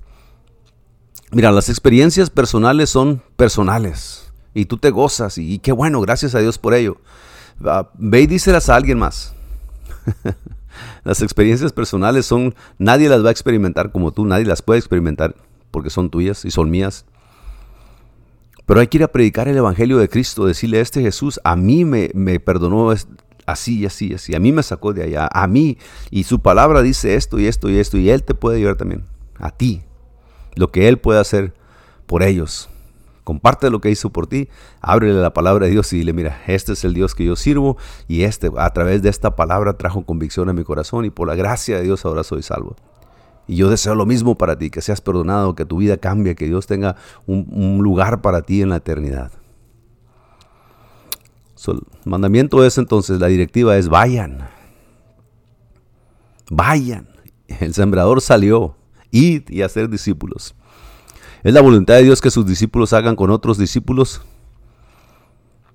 Mira, 1.35 1.51
las 1.51 1.71
experiencias 1.71 2.29
personales 2.29 2.90
son 2.90 3.23
personales 3.37 4.31
y 4.53 4.66
tú 4.66 4.77
te 4.77 4.90
gozas 4.90 5.38
y, 5.38 5.61
qué 5.61 5.73
bueno, 5.73 6.03
gracias 6.03 6.35
a 6.35 6.40
Dios 6.40 6.59
por 6.59 6.75
ello. 6.75 6.99
ve 7.95 8.21
y 8.21 8.27
díselas 8.27 8.68
a 8.68 8.77
alguien 8.77 8.99
más. 8.99 9.33
las 11.05 11.23
experiencias 11.23 11.73
personales 11.73 12.27
son, 12.27 12.55
nadie 12.77 13.09
las 13.09 13.25
va 13.25 13.31
a 13.31 13.33
experimentar 13.33 13.92
como 13.92 14.12
tú, 14.12 14.27
nadie 14.27 14.45
las 14.45 14.61
puede 14.61 14.79
experimentar 14.79 15.35
porque 15.71 15.88
son 15.88 16.11
tuyas 16.11 16.45
y 16.45 16.51
son 16.51 16.71
mías. 16.71 17.07
Pero 18.66 18.81
hay 18.81 18.88
que 18.88 18.99
ir 18.99 19.05
a 19.05 19.09
predicar 19.09 19.49
el 19.49 19.57
Evangelio 19.57 19.97
de 19.97 20.11
Cristo, 20.11 20.45
decirle, 20.45 20.83
este 20.83 21.01
Jesús 21.01 21.40
a 21.45 21.57
mí 21.57 21.87
me, 21.87 22.11
me 22.12 22.40
perdonó 22.40 22.92
así 23.47 23.79
y 23.79 23.87
así 23.87 24.09
y 24.09 24.14
así, 24.14 24.35
a 24.35 24.38
mí 24.38 24.53
me 24.53 24.62
sacó 24.62 24.92
de 24.92 25.05
allá, 25.05 25.31
a 25.33 25.47
mí, 25.47 25.79
y 26.11 26.25
su 26.25 26.40
palabra 26.40 26.83
dice 26.83 27.14
esto 27.14 27.38
y 27.38 27.47
esto 27.47 27.71
y 27.71 27.79
esto, 27.79 27.97
y 27.97 28.11
Él 28.11 28.23
te 28.23 28.35
puede 28.35 28.59
ayudar 28.59 28.77
también, 28.77 29.07
a 29.38 29.51
ti, 29.51 29.83
lo 30.54 30.70
que 30.70 30.88
Él 30.88 30.98
puede 30.98 31.20
hacer 31.20 31.54
por 32.06 32.22
ellos. 32.22 32.68
Comparte 33.24 33.70
lo 33.70 33.80
que 33.80 33.90
hizo 33.90 34.10
por 34.10 34.26
ti, 34.26 34.48
ábrele 34.80 35.20
la 35.20 35.32
palabra 35.32 35.66
de 35.66 35.72
Dios 35.72 35.92
y 35.92 35.98
dile, 35.98 36.12
mira, 36.12 36.42
este 36.48 36.72
es 36.72 36.84
el 36.84 36.92
Dios 36.92 37.14
que 37.14 37.24
yo 37.24 37.36
sirvo 37.36 37.76
y 38.08 38.24
este 38.24 38.50
a 38.56 38.70
través 38.70 39.00
de 39.02 39.10
esta 39.10 39.36
palabra 39.36 39.74
trajo 39.74 40.04
convicción 40.04 40.48
a 40.48 40.52
mi 40.52 40.64
corazón 40.64 41.04
y 41.04 41.10
por 41.10 41.28
la 41.28 41.36
gracia 41.36 41.76
de 41.76 41.84
Dios 41.84 42.04
ahora 42.04 42.24
soy 42.24 42.42
salvo. 42.42 42.74
Y 43.46 43.56
yo 43.56 43.70
deseo 43.70 43.94
lo 43.94 44.06
mismo 44.06 44.36
para 44.36 44.56
ti, 44.56 44.70
que 44.70 44.80
seas 44.80 45.00
perdonado, 45.00 45.54
que 45.54 45.64
tu 45.64 45.78
vida 45.78 45.96
cambie, 45.96 46.34
que 46.34 46.46
Dios 46.46 46.66
tenga 46.66 46.96
un, 47.26 47.78
lugar 47.82 48.22
para 48.22 48.42
ti 48.42 48.62
en 48.62 48.70
la 48.70 48.76
eternidad. 48.76 49.32
el 51.66 51.80
mandamiento 52.04 52.64
es 52.64 52.78
entonces, 52.78 53.20
la 53.20 53.28
directiva 53.28 53.76
es 53.76 53.88
vayan. 53.88 54.48
Vayan. 56.50 57.08
El 57.46 57.74
sembrador 57.74 58.20
salió. 58.20 58.76
Id 59.12 59.51
y 59.51 59.62
hacer 59.62 59.88
discípulos. 59.88 60.57
Es 61.44 61.55
la 61.55 61.61
voluntad 61.61 61.94
de 61.94 62.03
Dios 62.03 62.20
que 62.20 62.31
sus 62.31 62.46
discípulos 62.46 62.92
hagan 62.92 63.14
con 63.14 63.31
otros 63.31 63.59
discípulos. 63.59 64.22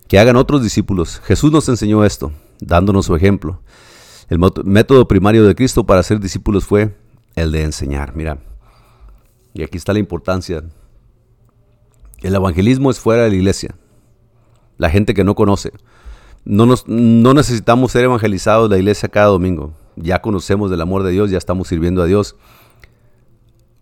Que 0.08 0.20
hagan 0.20 0.36
otros 0.36 0.62
discípulos. 0.64 1.22
Jesús 1.24 1.52
nos 1.52 1.70
enseñó 1.70 2.04
esto, 2.04 2.32
dándonos 2.60 3.06
su 3.06 3.16
ejemplo. 3.16 3.62
El 4.30 4.40
método 4.66 5.08
primario 5.08 5.46
de 5.46 5.56
Cristo 5.56 5.86
para 5.86 6.04
ser 6.04 6.20
discípulos 6.20 6.66
fue 6.66 6.96
el 7.36 7.52
de 7.52 7.64
enseñar. 7.64 8.16
Mira, 8.16 8.40
y 9.54 9.64
aquí 9.64 9.78
está 9.78 9.94
la 9.94 10.00
importancia. 10.00 10.64
El 12.20 12.36
evangelismo 12.36 12.92
es 12.92 13.00
fuera 13.00 13.24
de 13.24 13.30
la 13.30 13.36
iglesia. 13.36 13.76
La 14.78 14.90
gente 14.90 15.14
que 15.14 15.24
no 15.24 15.36
conoce. 15.36 15.72
No, 16.46 16.66
nos, 16.66 16.88
no 16.88 17.34
necesitamos 17.34 17.92
ser 17.92 18.06
evangelizados 18.06 18.70
de 18.70 18.76
la 18.76 18.80
iglesia 18.80 19.10
cada 19.10 19.28
domingo. 19.28 19.74
Ya 19.96 20.22
conocemos 20.22 20.72
del 20.72 20.82
amor 20.82 21.04
de 21.04 21.12
Dios, 21.12 21.30
ya 21.30 21.38
estamos 21.38 21.68
sirviendo 21.68 22.02
a 22.02 22.06
Dios. 22.06 22.36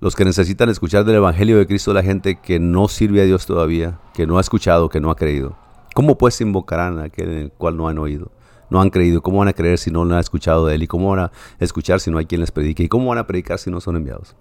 Los 0.06 0.16
que 0.16 0.24
necesitan 0.24 0.70
escuchar 0.70 1.04
del 1.04 1.16
Evangelio 1.16 1.58
de 1.58 1.66
Cristo, 1.66 1.92
la 1.92 2.04
gente 2.04 2.36
que 2.36 2.60
no 2.60 2.88
sirve 2.88 3.22
a 3.22 3.26
Dios 3.26 3.48
todavía, 3.48 3.98
que 4.14 4.28
no 4.28 4.38
ha 4.38 4.42
escuchado, 4.42 4.88
que 4.88 5.02
no 5.02 5.10
ha 5.10 5.16
creído. 5.16 5.58
¿Cómo 5.96 6.16
pues 6.16 6.40
invocarán 6.42 7.00
a 7.00 7.06
aquel 7.06 7.32
en 7.32 7.38
el 7.40 7.52
cual 7.52 7.76
no 7.76 7.88
han 7.88 7.98
oído? 7.98 8.30
no 8.70 8.82
han 8.82 8.92
creído. 8.92 9.24
¿Cómo 9.24 9.40
van 9.40 9.48
a 9.48 9.54
creer 9.54 9.80
si 9.80 9.90
no 9.90 10.04
han 10.04 10.20
escuchado 10.20 10.68
de 10.68 10.76
Él? 10.76 10.84
¿Y 10.84 10.88
cómo 10.88 11.10
van 11.10 11.22
a 11.22 11.32
escuchar 11.60 12.00
si 12.00 12.12
no 12.12 12.20
hay 12.20 12.28
quien 12.28 12.40
les 12.40 12.52
predique? 12.52 12.84
¿Y 12.84 12.88
cómo 12.88 13.10
van 13.10 13.18
a 13.18 13.26
predicar 13.26 13.58
si 13.58 13.72
no 13.72 13.82
son 13.82 13.96
enviados? 13.96 14.36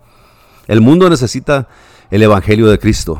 El 0.66 0.83
mundo 0.83 1.09
necesita 1.09 1.66
el 2.11 2.22
Evangelio 2.22 2.66
de 2.66 2.79
Cristo, 2.79 3.18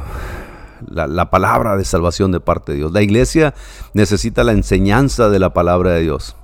la, 0.87 1.07
la, 1.07 1.31
palabra 1.31 1.79
de 1.79 1.87
salvación 1.87 2.31
de 2.31 2.41
parte 2.41 2.73
de 2.73 2.79
Dios. 2.79 2.93
La 2.93 3.01
iglesia 3.01 3.55
necesita 3.95 4.45
la 4.45 4.53
enseñanza 4.53 5.31
de 5.31 5.39
la 5.39 5.55
palabra 5.55 5.93
de 5.93 6.03
Dios, 6.03 6.37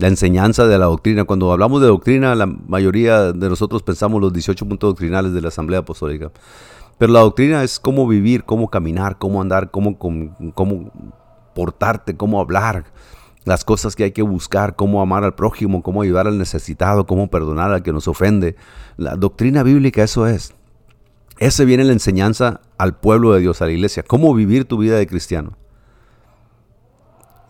la 0.00 0.08
enseñanza 0.08 0.66
de 0.66 0.78
la 0.78 0.86
doctrina. 0.86 1.24
Cuando 1.24 1.52
hablamos 1.52 1.82
de 1.82 1.88
doctrina, 1.88 2.34
la 2.34 2.46
mayoría 2.46 3.32
de 3.32 3.48
nosotros 3.48 3.82
pensamos 3.82 4.20
los 4.20 4.32
18 4.32 4.66
puntos 4.66 4.90
doctrinales 4.90 5.34
de 5.34 5.42
la 5.42 5.48
Asamblea 5.48 5.80
Apostólica. 5.80 6.30
Pero 6.96 7.12
la 7.12 7.20
doctrina 7.20 7.62
es 7.62 7.78
cómo 7.78 8.08
vivir, 8.08 8.44
cómo 8.44 8.70
caminar, 8.70 9.18
cómo 9.18 9.42
andar, 9.42 9.70
cómo, 9.70 9.98
cómo, 9.98 10.90
portarte, 11.54 12.16
cómo 12.16 12.40
hablar, 12.40 12.84
las 13.44 13.64
cosas 13.64 13.94
que 13.94 14.04
hay 14.04 14.12
que 14.12 14.22
buscar, 14.22 14.74
cómo 14.74 15.02
amar 15.02 15.24
al 15.24 15.34
prójimo, 15.34 15.82
cómo 15.82 16.02
ayudar 16.02 16.26
al 16.26 16.38
necesitado, 16.38 17.06
cómo 17.06 17.28
perdonar 17.28 17.72
al 17.72 17.82
que 17.82 17.92
nos 17.92 18.08
ofende. 18.08 18.56
La 18.96 19.16
doctrina 19.16 19.62
bíblica 19.62 20.02
eso 20.02 20.26
es. 20.26 20.54
Ese 21.38 21.66
viene 21.66 21.84
la 21.84 21.92
enseñanza 21.92 22.60
al 22.78 22.96
pueblo 22.98 23.32
de 23.32 23.40
Dios, 23.40 23.60
a 23.60 23.66
la 23.66 23.72
iglesia, 23.72 24.02
cómo 24.02 24.34
vivir 24.34 24.64
tu 24.64 24.78
vida 24.78 24.96
de 24.96 25.06
cristiano. 25.06 25.56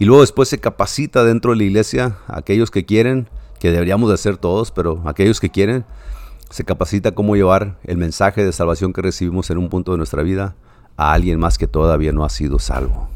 Y 0.01 0.07
luego 0.07 0.23
después 0.23 0.49
se 0.49 0.59
capacita 0.59 1.25
dentro 1.25 1.51
de 1.51 1.59
la 1.59 1.65
iglesia 1.65 2.17
a 2.27 2.39
aquellos 2.39 2.71
que 2.71 2.87
quieren, 2.87 3.29
que 3.59 3.71
deberíamos 3.71 4.09
de 4.09 4.15
hacer 4.15 4.39
todos, 4.39 4.71
pero 4.71 5.03
aquellos 5.05 5.41
que 5.41 5.51
quieren, 5.51 5.85
se 6.49 6.65
capacita 6.65 7.13
cómo 7.13 7.37
llevar 7.37 7.77
el 7.85 7.99
mensaje 7.99 8.43
de 8.43 8.51
salvación 8.53 8.95
que 8.95 9.03
recibimos 9.03 9.51
en 9.51 9.59
un 9.59 9.69
punto 9.69 9.93
de 9.93 9.99
nuestra 9.99 10.23
vida 10.23 10.57
a 10.97 11.13
alguien 11.13 11.39
más 11.39 11.59
que 11.59 11.67
todavía 11.67 12.13
no 12.13 12.25
ha 12.25 12.31
sido 12.31 12.59
salvo. 12.59 13.11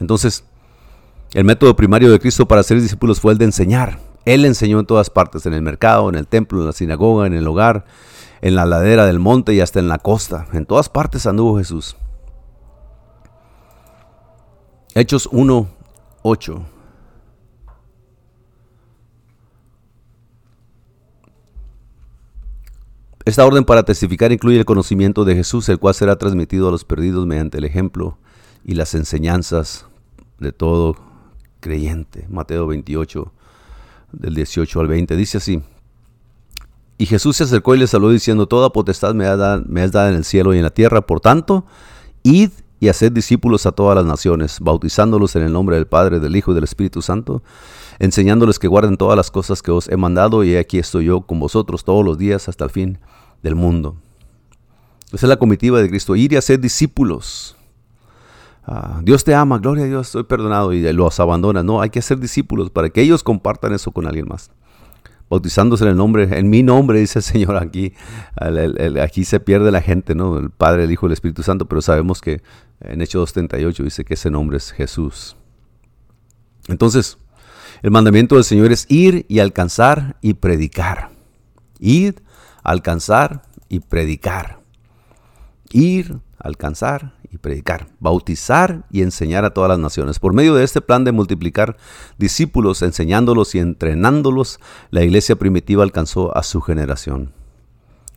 Entonces, 0.00 0.42
el 1.34 1.44
método 1.44 1.76
primario 1.76 2.10
de 2.10 2.18
Cristo 2.18 2.48
para 2.48 2.62
ser 2.62 2.80
discípulos 2.80 3.20
fue 3.20 3.32
el 3.32 3.38
de 3.38 3.44
enseñar. 3.44 3.98
Él 4.24 4.46
enseñó 4.46 4.80
en 4.80 4.86
todas 4.86 5.10
partes, 5.10 5.44
en 5.44 5.52
el 5.52 5.60
mercado, 5.60 6.08
en 6.08 6.14
el 6.14 6.26
templo, 6.26 6.60
en 6.60 6.66
la 6.66 6.72
sinagoga, 6.72 7.26
en 7.26 7.34
el 7.34 7.46
hogar, 7.46 7.84
en 8.40 8.54
la 8.54 8.64
ladera 8.64 9.04
del 9.04 9.18
monte 9.18 9.52
y 9.52 9.60
hasta 9.60 9.80
en 9.80 9.88
la 9.88 9.98
costa. 9.98 10.46
En 10.54 10.64
todas 10.64 10.88
partes 10.88 11.26
anduvo 11.26 11.58
Jesús. 11.58 11.94
Hechos 14.92 15.28
1, 15.30 15.68
8. 16.22 16.66
Esta 23.24 23.46
orden 23.46 23.64
para 23.64 23.84
testificar 23.84 24.32
incluye 24.32 24.58
el 24.58 24.64
conocimiento 24.64 25.24
de 25.24 25.36
Jesús, 25.36 25.68
el 25.68 25.78
cual 25.78 25.94
será 25.94 26.16
transmitido 26.16 26.66
a 26.66 26.72
los 26.72 26.84
perdidos 26.84 27.24
mediante 27.24 27.58
el 27.58 27.64
ejemplo 27.64 28.18
y 28.64 28.74
las 28.74 28.94
enseñanzas 28.94 29.86
de 30.40 30.50
todo 30.50 30.96
creyente. 31.60 32.26
Mateo 32.28 32.66
28, 32.66 33.32
del 34.10 34.34
18 34.34 34.80
al 34.80 34.88
20, 34.88 35.14
dice 35.14 35.38
así. 35.38 35.62
Y 36.98 37.06
Jesús 37.06 37.36
se 37.36 37.44
acercó 37.44 37.76
y 37.76 37.78
le 37.78 37.86
saludó 37.86 38.10
diciendo, 38.10 38.48
Toda 38.48 38.70
potestad 38.70 39.14
me, 39.14 39.24
me 39.66 39.84
es 39.84 39.92
dada 39.92 40.08
en 40.08 40.16
el 40.16 40.24
cielo 40.24 40.52
y 40.52 40.56
en 40.56 40.64
la 40.64 40.70
tierra, 40.70 41.02
por 41.02 41.20
tanto, 41.20 41.64
id 42.24 42.50
y 42.80 42.88
haced 42.88 43.12
discípulos 43.12 43.66
a 43.66 43.72
todas 43.72 43.94
las 43.94 44.06
naciones, 44.06 44.58
bautizándolos 44.60 45.36
en 45.36 45.42
el 45.42 45.52
nombre 45.52 45.76
del 45.76 45.86
Padre, 45.86 46.18
del 46.18 46.34
Hijo 46.34 46.52
y 46.52 46.54
del 46.54 46.64
Espíritu 46.64 47.02
Santo, 47.02 47.42
enseñándoles 47.98 48.58
que 48.58 48.68
guarden 48.68 48.96
todas 48.96 49.16
las 49.16 49.30
cosas 49.30 49.62
que 49.62 49.70
os 49.70 49.88
he 49.88 49.98
mandado, 49.98 50.42
y 50.42 50.56
aquí 50.56 50.78
estoy 50.78 51.04
yo 51.04 51.20
con 51.20 51.38
vosotros 51.38 51.84
todos 51.84 52.04
los 52.04 52.16
días 52.16 52.48
hasta 52.48 52.64
el 52.64 52.70
fin 52.70 52.98
del 53.42 53.54
mundo. 53.54 53.96
Esa 55.12 55.26
es 55.26 55.28
la 55.28 55.36
comitiva 55.36 55.80
de 55.80 55.90
Cristo, 55.90 56.16
ir 56.16 56.32
y 56.32 56.36
hacer 56.36 56.58
discípulos. 56.58 57.54
Ah, 58.64 59.00
Dios 59.02 59.24
te 59.24 59.34
ama, 59.34 59.58
gloria 59.58 59.84
a 59.84 59.88
Dios, 59.88 60.06
estoy 60.06 60.24
perdonado 60.24 60.72
y 60.72 60.90
los 60.92 61.20
abandona. 61.20 61.62
No, 61.62 61.82
hay 61.82 61.90
que 61.90 61.98
hacer 61.98 62.18
discípulos 62.18 62.70
para 62.70 62.88
que 62.88 63.02
ellos 63.02 63.22
compartan 63.22 63.74
eso 63.74 63.90
con 63.90 64.06
alguien 64.06 64.26
más 64.26 64.50
bautizándose 65.30 65.84
en 65.84 65.90
el 65.90 65.96
nombre, 65.96 66.28
en 66.38 66.50
mi 66.50 66.62
nombre, 66.62 66.98
dice 66.98 67.20
el 67.20 67.22
Señor 67.22 67.56
aquí. 67.56 67.94
aquí 69.00 69.24
se 69.24 69.40
pierde 69.40 69.70
la 69.70 69.80
gente, 69.80 70.14
¿no? 70.14 70.36
El 70.36 70.50
Padre, 70.50 70.84
el 70.84 70.90
Hijo, 70.90 71.06
el 71.06 71.12
Espíritu 71.12 71.42
Santo, 71.42 71.66
pero 71.66 71.80
sabemos 71.80 72.20
que 72.20 72.42
en 72.80 73.00
Hechos 73.00 73.34
2.38 73.34 73.84
dice 73.84 74.04
que 74.04 74.14
ese 74.14 74.30
nombre 74.30 74.56
es 74.56 74.72
Jesús. 74.72 75.36
Entonces, 76.66 77.16
el 77.82 77.92
mandamiento 77.92 78.34
del 78.34 78.44
Señor 78.44 78.72
es 78.72 78.86
ir 78.90 79.24
y 79.28 79.38
alcanzar 79.38 80.16
y 80.20 80.34
predicar. 80.34 81.10
Ir, 81.78 82.22
alcanzar 82.62 83.42
y 83.68 83.80
predicar. 83.80 84.60
Ir, 85.70 86.18
alcanzar 86.38 87.14
y 87.32 87.38
predicar, 87.38 87.86
bautizar 88.00 88.84
y 88.90 89.02
enseñar 89.02 89.44
a 89.44 89.50
todas 89.50 89.68
las 89.68 89.78
naciones. 89.78 90.18
Por 90.18 90.34
medio 90.34 90.54
de 90.54 90.64
este 90.64 90.80
plan 90.80 91.04
de 91.04 91.12
multiplicar 91.12 91.76
discípulos, 92.18 92.82
enseñándolos 92.82 93.54
y 93.54 93.60
entrenándolos, 93.60 94.58
la 94.90 95.02
iglesia 95.02 95.36
primitiva 95.36 95.82
alcanzó 95.82 96.36
a 96.36 96.42
su 96.42 96.60
generación. 96.60 97.32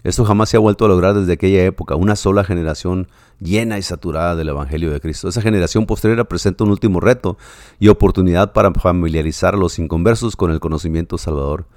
Esto 0.04 0.26
jamás 0.26 0.50
se 0.50 0.58
ha 0.58 0.60
vuelto 0.60 0.84
a 0.84 0.90
lograr 0.90 1.14
desde 1.14 1.34
aquella 1.34 1.64
época, 1.64 1.96
una 1.96 2.18
sola 2.18 2.44
generación 2.44 3.08
llena 3.40 3.78
y 3.78 3.82
saturada 3.84 4.36
del 4.36 4.50
Evangelio 4.50 4.92
de 4.92 5.00
Cristo. 5.00 5.30
Esa 5.30 5.42
generación 5.42 5.86
posterior 5.86 6.28
presenta 6.28 6.66
un 6.66 6.72
último 6.72 7.00
reto 7.00 7.38
y 7.80 7.88
oportunidad 7.88 8.52
para 8.52 8.74
familiarizar 8.74 9.54
a 9.54 9.58
los 9.58 9.80
inconversos 9.80 10.36
con 10.36 10.52
el 10.52 10.60
conocimiento 10.60 11.18
salvador 11.18 11.68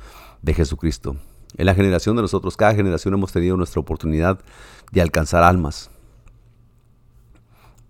de 0.42 0.54
Jesucristo. 0.54 1.16
En 1.56 1.66
la 1.66 1.74
generación 1.74 2.16
de 2.16 2.22
nosotros, 2.22 2.56
cada 2.56 2.74
generación 2.74 3.14
hemos 3.14 3.32
tenido 3.32 3.56
nuestra 3.56 3.80
oportunidad 3.80 4.40
de 4.90 5.02
alcanzar 5.02 5.44
almas, 5.44 5.90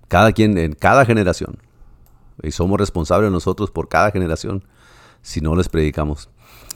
cada 0.09 0.33
quien, 0.33 0.59
en 0.59 0.73
cada 0.73 1.05
generación. 1.05 1.59
Y 2.42 2.51
somos 2.51 2.79
responsables 2.79 3.31
nosotros 3.31 3.71
por 3.71 3.88
cada 3.88 4.11
generación 4.11 4.64
si 5.23 5.40
no 5.40 5.57
les 5.57 5.69
predicamos. 5.69 6.29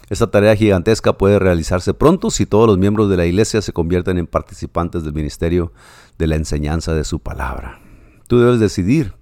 Esta 0.09 0.29
tarea 0.29 0.57
gigantesca 0.57 1.13
puede 1.13 1.39
realizarse 1.39 1.95
pronto 1.95 2.31
si 2.31 2.45
todos 2.45 2.67
los 2.67 2.79
miembros 2.79 3.09
de 3.09 3.17
la 3.17 3.27
iglesia 3.27 3.63
se 3.63 3.73
convierten 3.73 4.19
en 4.19 4.27
participantes 4.27 5.05
del 5.05 5.13
ministerio 5.13 5.73
de 6.19 6.27
la 6.27 6.35
enseñanza 6.35 6.93
de 6.95 7.05
su 7.05 7.21
palabra. 7.21 7.81
Tú 8.27 8.41
debes 8.41 8.59
decidir 8.59 9.15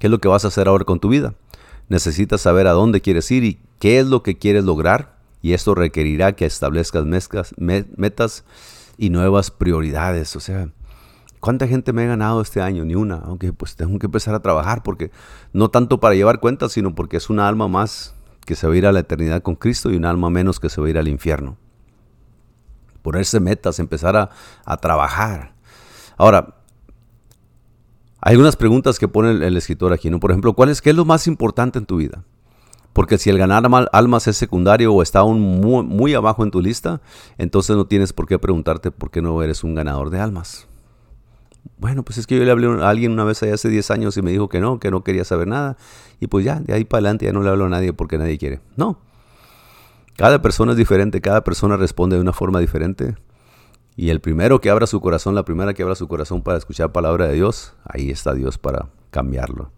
qué 0.00 0.08
es 0.08 0.10
lo 0.10 0.18
que 0.18 0.28
vas 0.28 0.44
a 0.44 0.48
hacer 0.48 0.66
ahora 0.66 0.84
con 0.84 0.98
tu 0.98 1.08
vida. 1.08 1.34
Necesitas 1.88 2.40
saber 2.40 2.66
a 2.66 2.72
dónde 2.72 3.00
quieres 3.00 3.30
ir 3.30 3.44
y 3.44 3.60
qué 3.78 4.00
es 4.00 4.06
lo 4.06 4.24
que 4.24 4.36
quieres 4.36 4.64
lograr 4.64 5.14
y 5.40 5.52
esto 5.52 5.74
requerirá 5.74 6.34
que 6.34 6.46
establezcas 6.46 7.04
metas 7.56 8.44
y 8.96 9.10
nuevas 9.10 9.50
prioridades. 9.50 10.34
O 10.36 10.40
sea, 10.40 10.70
¿Cuánta 11.44 11.68
gente 11.68 11.92
me 11.92 12.04
he 12.04 12.06
ganado 12.06 12.40
este 12.40 12.62
año? 12.62 12.86
Ni 12.86 12.94
una, 12.94 13.16
aunque 13.16 13.52
pues 13.52 13.76
tengo 13.76 13.98
que 13.98 14.06
empezar 14.06 14.34
a 14.34 14.40
trabajar 14.40 14.82
porque 14.82 15.10
no 15.52 15.68
tanto 15.68 16.00
para 16.00 16.14
llevar 16.14 16.40
cuentas, 16.40 16.72
sino 16.72 16.94
porque 16.94 17.18
es 17.18 17.28
una 17.28 17.46
alma 17.46 17.68
más 17.68 18.14
que 18.46 18.54
se 18.54 18.66
va 18.66 18.72
a 18.72 18.76
ir 18.78 18.86
a 18.86 18.92
la 18.92 19.00
eternidad 19.00 19.42
con 19.42 19.54
Cristo 19.54 19.90
y 19.90 19.96
un 19.96 20.06
alma 20.06 20.30
menos 20.30 20.58
que 20.58 20.70
se 20.70 20.80
va 20.80 20.86
a 20.86 20.90
ir 20.90 20.96
al 20.96 21.06
infierno. 21.06 21.58
Ponerse 23.02 23.40
metas, 23.40 23.78
empezar 23.78 24.16
a, 24.16 24.30
a 24.64 24.78
trabajar. 24.78 25.52
Ahora, 26.16 26.62
hay 28.22 28.32
algunas 28.32 28.56
preguntas 28.56 28.98
que 28.98 29.06
pone 29.06 29.32
el, 29.32 29.56
escritor 29.58 29.92
aquí, 29.92 30.08
¿no? 30.08 30.20
Por 30.20 30.30
ejemplo, 30.30 30.54
¿cuál 30.54 30.70
es, 30.70 30.80
¿qué 30.80 30.88
es 30.88 30.96
lo 30.96 31.04
más 31.04 31.26
importante 31.26 31.78
en 31.78 31.84
tu 31.84 31.98
vida? 31.98 32.24
Porque 32.94 33.18
si 33.18 33.28
el 33.28 33.36
ganar 33.36 33.68
almas 33.92 34.28
es 34.28 34.38
secundario 34.38 34.94
o 34.94 35.02
está 35.02 35.18
aún 35.18 35.42
muy, 35.42 35.84
muy 35.84 36.14
abajo 36.14 36.42
en 36.42 36.50
tu 36.50 36.62
lista, 36.62 37.02
entonces 37.36 37.76
no 37.76 37.86
tienes 37.86 38.14
por 38.14 38.26
qué 38.26 38.38
preguntarte 38.38 38.90
por 38.90 39.10
qué 39.10 39.20
no 39.20 39.42
eres 39.42 39.62
un 39.62 39.74
ganador 39.74 40.08
de 40.08 40.20
almas. 40.20 40.68
Bueno, 41.78 42.02
pues 42.02 42.18
es 42.18 42.26
que 42.26 42.36
yo 42.36 42.44
le 42.44 42.50
hablé 42.50 42.66
a 42.82 42.88
alguien 42.88 43.12
una 43.12 43.24
vez 43.24 43.42
allá 43.42 43.54
hace 43.54 43.68
10 43.68 43.90
años 43.90 44.16
y 44.16 44.22
me 44.22 44.30
dijo 44.30 44.48
que 44.48 44.60
no, 44.60 44.78
que 44.78 44.90
no 44.90 45.02
quería 45.02 45.24
saber 45.24 45.48
nada. 45.48 45.76
Y 46.20 46.26
pues 46.26 46.44
ya, 46.44 46.60
de 46.60 46.72
ahí 46.74 46.84
para 46.84 46.98
adelante 46.98 47.26
ya 47.26 47.32
no 47.32 47.42
le 47.42 47.50
hablo 47.50 47.66
a 47.66 47.68
nadie 47.68 47.92
porque 47.92 48.18
nadie 48.18 48.38
quiere. 48.38 48.60
No. 48.76 48.98
Cada 50.16 50.40
persona 50.40 50.72
es 50.72 50.78
diferente, 50.78 51.20
cada 51.20 51.42
persona 51.42 51.76
responde 51.76 52.16
de 52.16 52.22
una 52.22 52.32
forma 52.32 52.60
diferente. 52.60 53.16
Y 53.96 54.10
el 54.10 54.20
primero 54.20 54.60
que 54.60 54.70
abra 54.70 54.86
su 54.86 55.00
corazón, 55.00 55.34
la 55.34 55.44
primera 55.44 55.74
que 55.74 55.82
abra 55.82 55.94
su 55.94 56.08
corazón 56.08 56.42
para 56.42 56.58
escuchar 56.58 56.92
palabra 56.92 57.26
de 57.26 57.34
Dios, 57.34 57.74
ahí 57.84 58.10
está 58.10 58.34
Dios 58.34 58.58
para 58.58 58.88
cambiarlo. 59.10 59.70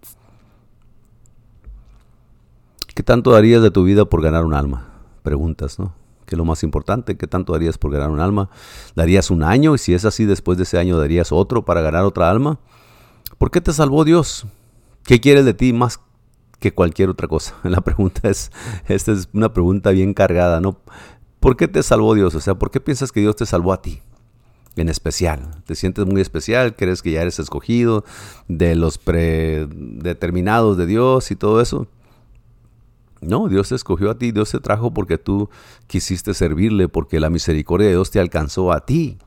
¿Qué 2.95 3.03
tanto 3.03 3.33
darías 3.33 3.63
de 3.63 3.71
tu 3.71 3.85
vida 3.85 4.07
por 4.07 4.23
ganar 4.23 4.45
un 4.45 4.55
alma? 4.55 4.89
Preguntas, 5.23 5.79
¿no? 5.79 5.93
Que 6.27 6.35
es 6.35 6.39
lo 6.39 6.45
más 6.45 6.63
importante, 6.63 7.17
¿qué 7.17 7.27
tanto 7.27 7.53
darías 7.53 7.79
por 7.79 7.93
ganar 7.93 8.11
un 8.11 8.21
alma? 8.21 8.51
¿Darías 8.95 9.31
un 9.31 9.43
año? 9.43 9.75
Y 9.75 9.79
si 9.79 9.95
es 9.95 10.05
así, 10.05 10.25
después 10.25 10.59
de 10.59 10.65
ese 10.65 10.79
año 10.79 10.99
darías 10.99 11.33
otro 11.33 11.65
para 11.65 11.81
ganar 11.81 12.05
otra 12.05 12.29
alma. 12.29 12.59
¿Por 13.39 13.51
qué 13.51 13.61
te 13.61 13.73
salvó 13.73 14.05
Dios? 14.05 14.47
¿Qué 15.05 15.21
quieres 15.21 15.45
de 15.45 15.55
ti 15.55 15.73
más 15.73 16.01
que 16.59 16.75
cualquier 16.75 17.09
otra 17.09 17.29
cosa? 17.29 17.55
La 17.63 17.81
pregunta 17.81 18.29
es, 18.29 18.51
esta 18.87 19.13
es 19.13 19.29
una 19.33 19.53
pregunta 19.53 19.91
bien 19.91 20.15
cargada, 20.15 20.61
¿no? 20.61 20.81
¿Por 21.41 21.57
qué 21.57 21.69
te 21.69 21.83
salvó 21.83 22.15
Dios? 22.15 22.35
O 22.35 22.41
sea, 22.41 22.57
¿por 22.57 22.71
qué 22.71 22.81
piensas 22.81 23.13
que 23.13 23.21
Dios 23.21 23.37
te 23.37 23.47
salvó 23.47 23.73
a 23.73 23.81
ti? 23.81 24.03
En 24.75 24.89
especial, 24.91 25.63
te 25.65 25.75
sientes 25.75 26.05
muy 26.05 26.21
especial, 26.21 26.77
crees 26.77 27.01
que 27.01 27.13
ya 27.13 27.23
eres 27.23 27.39
escogido 27.39 28.05
de 28.47 28.75
los 28.75 28.99
predeterminados 28.99 30.77
de 30.77 30.85
Dios 30.87 31.31
y 31.31 31.37
todo 31.37 31.63
eso. 31.63 31.87
No, 33.21 33.49
Dios 33.49 33.71
te 33.71 33.75
escogió 33.75 34.11
a 34.11 34.19
ti, 34.19 34.33
Dios 34.33 34.51
te 34.51 34.61
trajo 34.61 34.93
porque 34.93 35.19
tú 35.19 35.49
quisiste 35.87 36.35
servirle, 36.35 36.89
porque 36.89 37.19
la 37.19 37.31
misericordia 37.31 37.87
de 37.87 37.95
Dios 37.95 38.11
te 38.11 38.21
alcanzó 38.21 38.73
a 38.73 38.85
ti. 38.85 39.19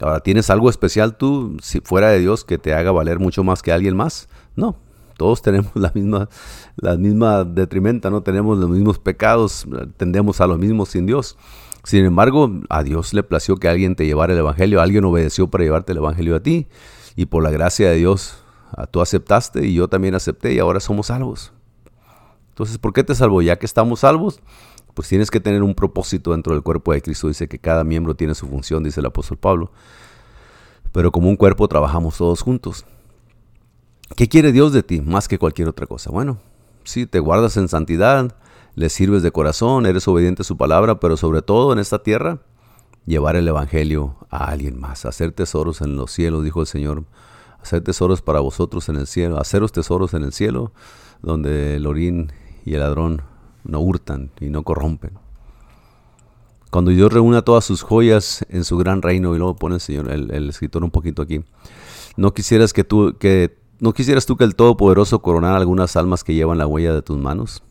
Ahora, 0.00 0.20
¿tienes 0.20 0.50
algo 0.50 0.68
especial 0.68 1.16
tú, 1.16 1.56
si 1.62 1.80
fuera 1.80 2.08
de 2.08 2.18
Dios, 2.18 2.44
que 2.44 2.58
te 2.58 2.74
haga 2.74 2.90
valer 2.90 3.20
mucho 3.20 3.44
más 3.44 3.62
que 3.62 3.72
alguien 3.72 3.96
más? 3.96 4.28
No, 4.56 4.76
todos 5.16 5.42
tenemos 5.42 5.72
la 5.74 5.92
misma, 5.94 6.28
la 6.76 6.96
misma 6.96 7.44
detrimenta, 7.44 8.10
no 8.10 8.22
tenemos 8.22 8.58
los 8.58 8.68
mismos 8.68 8.98
pecados, 8.98 9.66
tendemos 9.96 10.40
a 10.40 10.46
lo 10.46 10.58
mismo 10.58 10.84
sin 10.84 11.06
Dios. 11.06 11.36
Sin 11.84 12.04
embargo, 12.04 12.50
a 12.70 12.82
Dios 12.82 13.12
le 13.14 13.22
plació 13.22 13.56
que 13.56 13.68
alguien 13.68 13.94
te 13.94 14.06
llevara 14.06 14.32
el 14.32 14.38
Evangelio, 14.38 14.80
alguien 14.80 15.04
obedeció 15.04 15.48
para 15.48 15.64
llevarte 15.64 15.92
el 15.92 15.98
Evangelio 15.98 16.34
a 16.34 16.40
ti, 16.40 16.66
y 17.14 17.26
por 17.26 17.42
la 17.42 17.50
gracia 17.50 17.90
de 17.90 17.96
Dios, 17.96 18.38
tú 18.90 19.00
aceptaste 19.00 19.66
y 19.66 19.74
yo 19.74 19.88
también 19.88 20.14
acepté 20.14 20.52
y 20.54 20.58
ahora 20.58 20.80
somos 20.80 21.06
salvos. 21.06 21.53
Entonces, 22.54 22.78
¿por 22.78 22.92
qué 22.92 23.02
te 23.02 23.16
salvó? 23.16 23.42
Ya 23.42 23.58
que 23.58 23.66
estamos 23.66 24.00
salvos, 24.00 24.38
pues 24.94 25.08
tienes 25.08 25.28
que 25.28 25.40
tener 25.40 25.64
un 25.64 25.74
propósito 25.74 26.30
dentro 26.30 26.54
del 26.54 26.62
cuerpo 26.62 26.92
de 26.92 27.02
Cristo. 27.02 27.26
Dice 27.26 27.48
que 27.48 27.58
cada 27.58 27.82
miembro 27.82 28.14
tiene 28.14 28.36
su 28.36 28.46
función, 28.46 28.84
dice 28.84 29.00
el 29.00 29.06
apóstol 29.06 29.38
Pablo. 29.38 29.72
pero 30.92 31.10
como 31.10 31.28
un 31.28 31.34
cuerpo 31.34 31.66
trabajamos 31.66 32.16
todos 32.16 32.42
juntos. 32.42 32.86
¿Qué 34.14 34.28
quiere 34.28 34.52
Dios 34.52 34.72
de 34.72 34.84
ti 34.84 35.00
más 35.00 35.26
que 35.26 35.36
cualquier 35.36 35.66
otra 35.66 35.88
cosa? 35.88 36.12
Bueno, 36.12 36.38
si 36.84 37.06
te 37.06 37.18
guardas 37.18 37.56
en 37.56 37.66
santidad, 37.66 38.36
le 38.76 38.88
sirves 38.88 39.24
de 39.24 39.32
corazón, 39.32 39.86
eres 39.86 40.06
obediente 40.06 40.42
a 40.42 40.44
su 40.44 40.56
palabra, 40.56 41.00
pero 41.00 41.16
sobre 41.16 41.42
todo 41.42 41.72
en 41.72 41.80
esta 41.80 42.04
tierra, 42.04 42.38
llevar 43.04 43.34
el 43.34 43.48
Evangelio 43.48 44.14
a 44.30 44.44
alguien 44.44 44.78
más, 44.78 45.04
hacer 45.06 45.32
tesoros 45.32 45.80
en 45.80 45.96
los 45.96 46.12
cielos, 46.12 46.44
dijo 46.44 46.60
el 46.60 46.68
Señor, 46.68 47.02
hacer 47.60 47.82
tesoros 47.82 48.22
para 48.22 48.38
vosotros 48.38 48.88
en 48.88 48.94
el 48.94 49.08
cielo, 49.08 49.40
haceros 49.40 49.72
tesoros 49.72 50.14
en 50.14 50.22
el 50.22 50.32
cielo, 50.32 50.72
donde 51.20 51.76
el 51.76 51.86
orín 51.88 52.32
y 52.64 52.74
el 52.74 52.80
ladrón 52.80 53.22
no 53.64 53.80
hurtan 53.80 54.30
y 54.40 54.48
no 54.50 54.62
corrompen. 54.62 55.12
Cuando 56.70 56.90
Dios 56.90 57.12
reúna 57.12 57.42
todas 57.42 57.64
sus 57.64 57.82
joyas 57.82 58.44
en 58.48 58.64
su 58.64 58.76
gran 58.76 59.00
reino, 59.00 59.34
y 59.34 59.38
luego 59.38 59.54
pone 59.54 59.76
el 59.76 59.80
Señor, 59.80 60.10
el, 60.10 60.48
escritor 60.48 60.82
un 60.82 60.90
poquito 60.90 61.22
aquí, 61.22 61.44
no 62.16 62.34
quisieras 62.34 62.72
que 62.72 62.82
tú, 62.82 63.16
que, 63.18 63.56
no 63.78 63.92
quisieras 63.92 64.26
tú 64.26 64.36
que 64.36 64.44
el 64.44 64.56
Todopoderoso 64.56 65.20
coronara 65.22 65.56
algunas 65.56 65.94
almas 65.96 66.24
que 66.24 66.34
llevan 66.34 66.58
la 66.58 66.66
huella 66.66 66.92
de 66.92 67.02
tus 67.02 67.16
manos. 67.16 67.62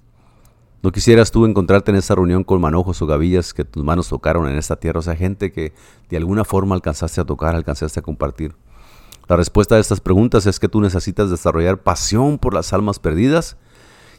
¿No 0.81 0.91
quisieras 0.91 1.31
tú 1.31 1.45
encontrarte 1.45 1.91
en 1.91 1.97
esa 1.97 2.15
reunión 2.15 2.43
con 2.43 2.59
manojos 2.59 3.01
o 3.01 3.07
gavillas 3.07 3.53
que 3.53 3.63
tus 3.63 3.83
manos 3.83 4.09
tocaron 4.09 4.49
en 4.49 4.57
esta 4.57 4.75
tierra? 4.75 4.99
O 4.99 5.01
sea, 5.01 5.15
gente 5.15 5.51
que 5.51 5.73
de 6.09 6.17
alguna 6.17 6.43
forma 6.43 6.75
alcanzaste 6.75 7.21
a 7.21 7.25
tocar, 7.25 7.55
alcanzaste 7.55 8.01
a 8.01 8.03
compartir. 8.03 8.53
La 9.29 9.37
respuesta 9.37 9.75
a 9.75 9.79
estas 9.79 10.01
preguntas 10.01 10.45
es 10.45 10.59
que 10.59 10.67
tú 10.67 10.81
necesitas 10.81 11.29
desarrollar 11.29 11.81
pasión 11.83 12.37
por 12.37 12.53
las 12.53 12.73
almas 12.73 12.99
perdidas 12.99 13.57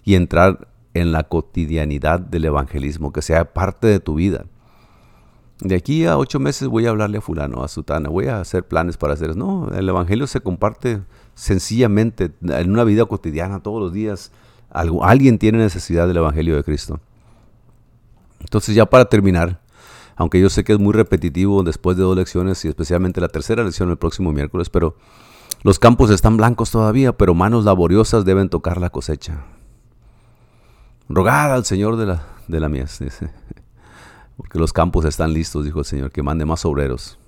y 0.04 0.14
entrar 0.14 0.68
en 0.94 1.12
la 1.12 1.24
cotidianidad 1.24 2.20
del 2.20 2.44
evangelismo, 2.44 3.12
que 3.12 3.22
sea 3.22 3.52
parte 3.52 3.86
de 3.86 4.00
tu 4.00 4.14
vida. 4.14 4.44
De 5.60 5.74
aquí 5.74 6.04
a 6.04 6.18
ocho 6.18 6.38
meses 6.40 6.68
voy 6.68 6.86
a 6.86 6.90
hablarle 6.90 7.18
a 7.18 7.20
fulano, 7.20 7.64
a 7.64 7.68
sutana, 7.68 8.08
voy 8.08 8.26
a 8.26 8.40
hacer 8.40 8.66
planes 8.66 8.96
para 8.96 9.14
hacer. 9.14 9.36
No, 9.36 9.68
el 9.70 9.88
evangelio 9.88 10.26
se 10.26 10.40
comparte 10.40 11.02
sencillamente 11.34 12.32
en 12.42 12.70
una 12.70 12.84
vida 12.84 13.04
cotidiana, 13.06 13.60
todos 13.60 13.80
los 13.80 13.92
días 13.92 14.30
alguien 14.74 15.38
tiene 15.38 15.58
necesidad 15.58 16.08
del 16.08 16.16
Evangelio 16.16 16.56
de 16.56 16.64
Cristo. 16.64 17.00
Entonces 18.40 18.74
ya 18.74 18.86
para 18.86 19.06
terminar, 19.06 19.60
aunque 20.16 20.40
yo 20.40 20.50
sé 20.50 20.64
que 20.64 20.72
es 20.72 20.78
muy 20.78 20.92
repetitivo 20.92 21.62
después 21.62 21.96
de 21.96 22.02
dos 22.02 22.16
lecciones 22.16 22.64
y 22.64 22.68
especialmente 22.68 23.20
la 23.20 23.28
tercera 23.28 23.64
lección 23.64 23.90
el 23.90 23.96
próximo 23.96 24.32
miércoles, 24.32 24.68
pero 24.70 24.96
los 25.62 25.78
campos 25.78 26.10
están 26.10 26.36
blancos 26.36 26.70
todavía, 26.70 27.16
pero 27.16 27.34
manos 27.34 27.64
laboriosas 27.64 28.24
deben 28.24 28.48
tocar 28.48 28.80
la 28.80 28.90
cosecha. 28.90 29.44
Rogad 31.08 31.52
al 31.52 31.64
Señor 31.64 31.96
de 31.96 32.06
la, 32.06 32.22
de 32.48 32.60
la 32.60 32.68
mies, 32.68 33.00
porque 34.36 34.58
los 34.58 34.72
campos 34.72 35.04
están 35.04 35.32
listos, 35.32 35.64
dijo 35.64 35.80
el 35.80 35.84
Señor, 35.84 36.10
que 36.10 36.22
mande 36.22 36.44
más 36.44 36.64
obreros. 36.64 37.18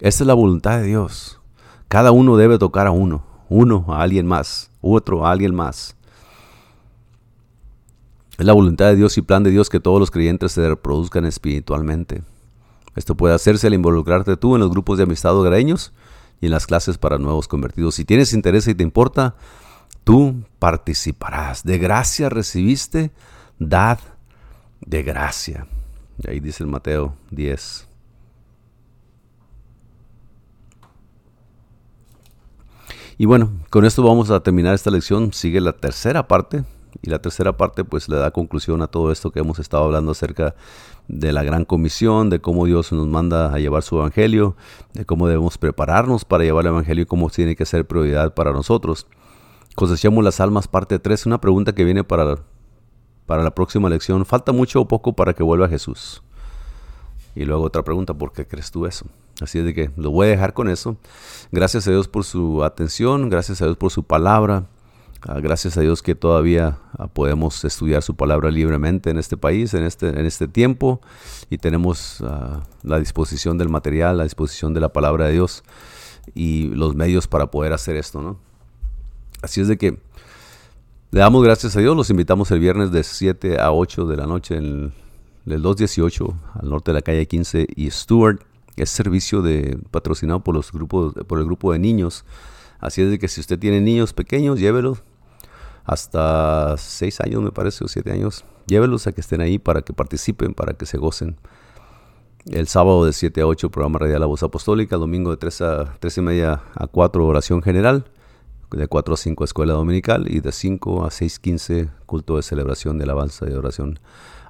Esta 0.00 0.24
es 0.24 0.26
la 0.26 0.34
voluntad 0.34 0.78
de 0.78 0.84
Dios. 0.84 1.40
Cada 1.88 2.10
uno 2.12 2.36
debe 2.36 2.58
tocar 2.58 2.86
a 2.86 2.90
uno, 2.90 3.24
uno 3.48 3.84
a 3.88 4.02
alguien 4.02 4.26
más, 4.26 4.70
otro 4.80 5.26
a 5.26 5.30
alguien 5.30 5.54
más. 5.54 5.96
Es 8.38 8.46
la 8.46 8.54
voluntad 8.54 8.86
de 8.86 8.96
Dios 8.96 9.18
y 9.18 9.22
plan 9.22 9.42
de 9.42 9.50
Dios 9.50 9.68
que 9.68 9.80
todos 9.80 10.00
los 10.00 10.10
creyentes 10.10 10.52
se 10.52 10.66
reproduzcan 10.66 11.26
espiritualmente. 11.26 12.22
Esto 12.96 13.14
puede 13.14 13.34
hacerse 13.34 13.66
al 13.66 13.74
involucrarte 13.74 14.36
tú 14.36 14.54
en 14.54 14.60
los 14.60 14.70
grupos 14.70 14.96
de 14.96 15.04
amistad 15.04 15.36
hogareños 15.36 15.92
y 16.40 16.46
en 16.46 16.52
las 16.52 16.66
clases 16.66 16.96
para 16.96 17.18
nuevos 17.18 17.48
convertidos. 17.48 17.94
Si 17.96 18.04
tienes 18.04 18.32
interés 18.32 18.66
y 18.66 18.74
te 18.74 18.82
importa, 18.82 19.36
tú 20.04 20.42
participarás. 20.58 21.64
De 21.64 21.78
gracia 21.78 22.28
recibiste, 22.28 23.10
dad 23.58 23.98
de 24.80 25.02
gracia. 25.02 25.66
Y 26.18 26.30
ahí 26.30 26.40
dice 26.40 26.62
el 26.62 26.70
Mateo 26.70 27.14
10. 27.30 27.88
Y 33.18 33.26
bueno, 33.26 33.50
con 33.68 33.84
esto 33.84 34.02
vamos 34.02 34.30
a 34.30 34.40
terminar 34.40 34.74
esta 34.74 34.90
lección. 34.90 35.32
Sigue 35.32 35.60
la 35.60 35.72
tercera 35.72 36.26
parte 36.26 36.64
y 37.02 37.10
la 37.10 37.20
tercera 37.20 37.56
parte 37.56 37.84
pues 37.84 38.08
le 38.08 38.16
da 38.16 38.30
conclusión 38.30 38.82
a 38.82 38.86
todo 38.86 39.12
esto 39.12 39.30
que 39.30 39.40
hemos 39.40 39.58
estado 39.58 39.84
hablando 39.84 40.12
acerca 40.12 40.54
de 41.08 41.32
la 41.32 41.42
gran 41.42 41.64
comisión, 41.64 42.30
de 42.30 42.40
cómo 42.40 42.66
Dios 42.66 42.92
nos 42.92 43.06
manda 43.06 43.52
a 43.52 43.58
llevar 43.58 43.82
su 43.82 43.96
evangelio, 43.96 44.56
de 44.94 45.04
cómo 45.04 45.28
debemos 45.28 45.58
prepararnos 45.58 46.24
para 46.24 46.44
llevar 46.44 46.64
el 46.64 46.72
evangelio 46.72 47.02
y 47.02 47.06
cómo 47.06 47.28
tiene 47.30 47.56
que 47.56 47.66
ser 47.66 47.86
prioridad 47.86 48.32
para 48.34 48.52
nosotros. 48.52 49.06
Cosechamos 49.74 50.24
las 50.24 50.40
almas, 50.40 50.68
parte 50.68 50.98
3, 50.98 51.26
una 51.26 51.40
pregunta 51.40 51.74
que 51.74 51.84
viene 51.84 52.04
para, 52.04 52.38
para 53.26 53.42
la 53.42 53.54
próxima 53.54 53.88
lección. 53.88 54.24
¿Falta 54.26 54.52
mucho 54.52 54.80
o 54.80 54.88
poco 54.88 55.14
para 55.14 55.34
que 55.34 55.42
vuelva 55.42 55.68
Jesús? 55.68 56.22
Y 57.34 57.44
luego 57.44 57.64
otra 57.64 57.82
pregunta, 57.82 58.12
¿por 58.14 58.32
qué 58.32 58.46
crees 58.46 58.70
tú 58.70 58.86
eso? 58.86 59.06
Así 59.40 59.58
es 59.58 59.64
de 59.64 59.72
que 59.72 59.90
lo 59.96 60.10
voy 60.10 60.26
a 60.26 60.30
dejar 60.30 60.52
con 60.52 60.68
eso. 60.68 60.96
Gracias 61.52 61.86
a 61.86 61.90
Dios 61.92 62.08
por 62.08 62.24
su 62.24 62.64
atención, 62.64 63.30
gracias 63.30 63.62
a 63.62 63.66
Dios 63.66 63.76
por 63.76 63.90
su 63.90 64.04
palabra. 64.04 64.66
Ah, 65.22 65.38
gracias 65.38 65.76
a 65.76 65.82
Dios 65.82 66.02
que 66.02 66.14
todavía 66.14 66.78
ah, 66.98 67.06
podemos 67.06 67.64
estudiar 67.64 68.02
su 68.02 68.16
palabra 68.16 68.50
libremente 68.50 69.10
en 69.10 69.18
este 69.18 69.36
país, 69.36 69.74
en 69.74 69.84
este, 69.84 70.08
en 70.08 70.24
este 70.24 70.48
tiempo, 70.48 71.02
y 71.50 71.58
tenemos 71.58 72.22
ah, 72.22 72.62
la 72.82 72.98
disposición 72.98 73.58
del 73.58 73.68
material, 73.68 74.16
la 74.16 74.24
disposición 74.24 74.72
de 74.72 74.80
la 74.80 74.88
palabra 74.94 75.26
de 75.26 75.32
Dios 75.32 75.62
y 76.34 76.68
los 76.68 76.94
medios 76.94 77.28
para 77.28 77.50
poder 77.50 77.74
hacer 77.74 77.96
esto, 77.96 78.22
¿no? 78.22 78.38
Así 79.42 79.60
es 79.60 79.68
de 79.68 79.78
que 79.78 79.98
le 81.12 81.20
damos 81.20 81.42
gracias 81.42 81.76
a 81.76 81.80
Dios, 81.80 81.96
los 81.96 82.10
invitamos 82.10 82.50
el 82.50 82.60
viernes 82.60 82.92
de 82.92 83.02
7 83.02 83.60
a 83.60 83.72
8 83.72 84.06
de 84.06 84.16
la 84.16 84.26
noche 84.26 84.56
en 84.56 84.92
el, 85.46 85.62
218 85.62 86.34
al 86.54 86.70
norte 86.70 86.92
de 86.92 86.94
la 86.94 87.02
calle 87.02 87.26
15 87.26 87.66
y 87.74 87.90
Stewart. 87.90 88.40
Es 88.76 88.90
servicio 88.90 89.42
de 89.42 89.78
patrocinado 89.90 90.40
por 90.40 90.54
los 90.54 90.70
grupos 90.70 91.14
por 91.26 91.38
el 91.38 91.44
grupo 91.46 91.72
de 91.72 91.78
niños. 91.78 92.24
Así 92.78 93.02
es 93.02 93.10
de 93.10 93.18
que 93.18 93.28
si 93.28 93.40
usted 93.40 93.58
tiene 93.58 93.80
niños 93.80 94.12
pequeños, 94.12 94.60
llévelos 94.60 95.02
hasta 95.84 96.76
seis 96.78 97.20
años, 97.20 97.42
me 97.42 97.50
parece, 97.50 97.84
o 97.84 97.88
siete 97.88 98.12
años. 98.12 98.44
Llévelos 98.66 99.06
a 99.06 99.12
que 99.12 99.20
estén 99.20 99.40
ahí 99.40 99.58
para 99.58 99.82
que 99.82 99.92
participen, 99.92 100.54
para 100.54 100.74
que 100.74 100.86
se 100.86 100.96
gocen. 100.96 101.36
El 102.46 102.68
sábado 102.68 103.04
de 103.04 103.12
7 103.12 103.40
a 103.42 103.46
8, 103.46 103.70
programa 103.70 103.98
Radial 103.98 104.20
La 104.20 104.26
Voz 104.26 104.42
Apostólica. 104.42 104.96
Domingo 104.96 105.30
de 105.30 105.36
3 105.36 105.60
a 105.62 105.96
3 105.98 106.18
y 106.18 106.20
media 106.22 106.62
a 106.74 106.86
4, 106.86 107.26
oración 107.26 107.62
general. 107.62 108.06
De 108.70 108.86
4 108.86 109.14
a 109.14 109.16
5, 109.16 109.44
escuela 109.44 109.74
dominical. 109.74 110.26
Y 110.28 110.40
de 110.40 110.52
5 110.52 111.04
a 111.04 111.08
6.15, 111.08 111.90
culto 112.06 112.36
de 112.36 112.42
celebración 112.42 112.98
de 112.98 113.04
alabanza 113.04 113.48
y 113.48 113.52
oración 113.52 113.98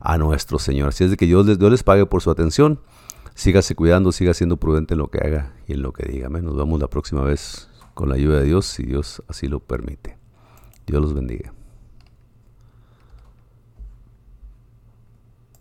a 0.01 0.19
nuestro 0.19 0.59
Señor. 0.59 0.89
Así 0.89 1.05
es 1.05 1.11
de 1.11 1.17
que 1.17 1.27
Dios 1.27 1.47
les, 1.47 1.59
les 1.59 1.83
pague 1.83 2.07
por 2.07 2.23
su 2.23 2.31
atención. 2.31 2.81
Sígase 3.35 3.75
cuidando, 3.75 4.13
siga 4.13 4.35
siendo 4.35 4.57
prudente 4.57 4.95
en 4.95 4.99
lo 4.99 5.09
que 5.09 5.19
haga 5.19 5.55
y 5.67 5.73
en 5.73 5.83
lo 5.83 5.93
que 5.93 6.11
diga. 6.11 6.29
Nos 6.29 6.57
vemos 6.57 6.81
la 6.81 6.89
próxima 6.89 7.23
vez 7.23 7.69
con 7.95 8.09
la 8.09 8.17
ayuda 8.17 8.41
de 8.41 8.45
Dios, 8.45 8.67
si 8.67 8.83
Dios 8.83 9.23
así 9.29 9.47
lo 9.47 9.61
permite. 9.61 10.19
Dios 10.87 11.01
los 11.01 11.15
bendiga. 11.15 11.53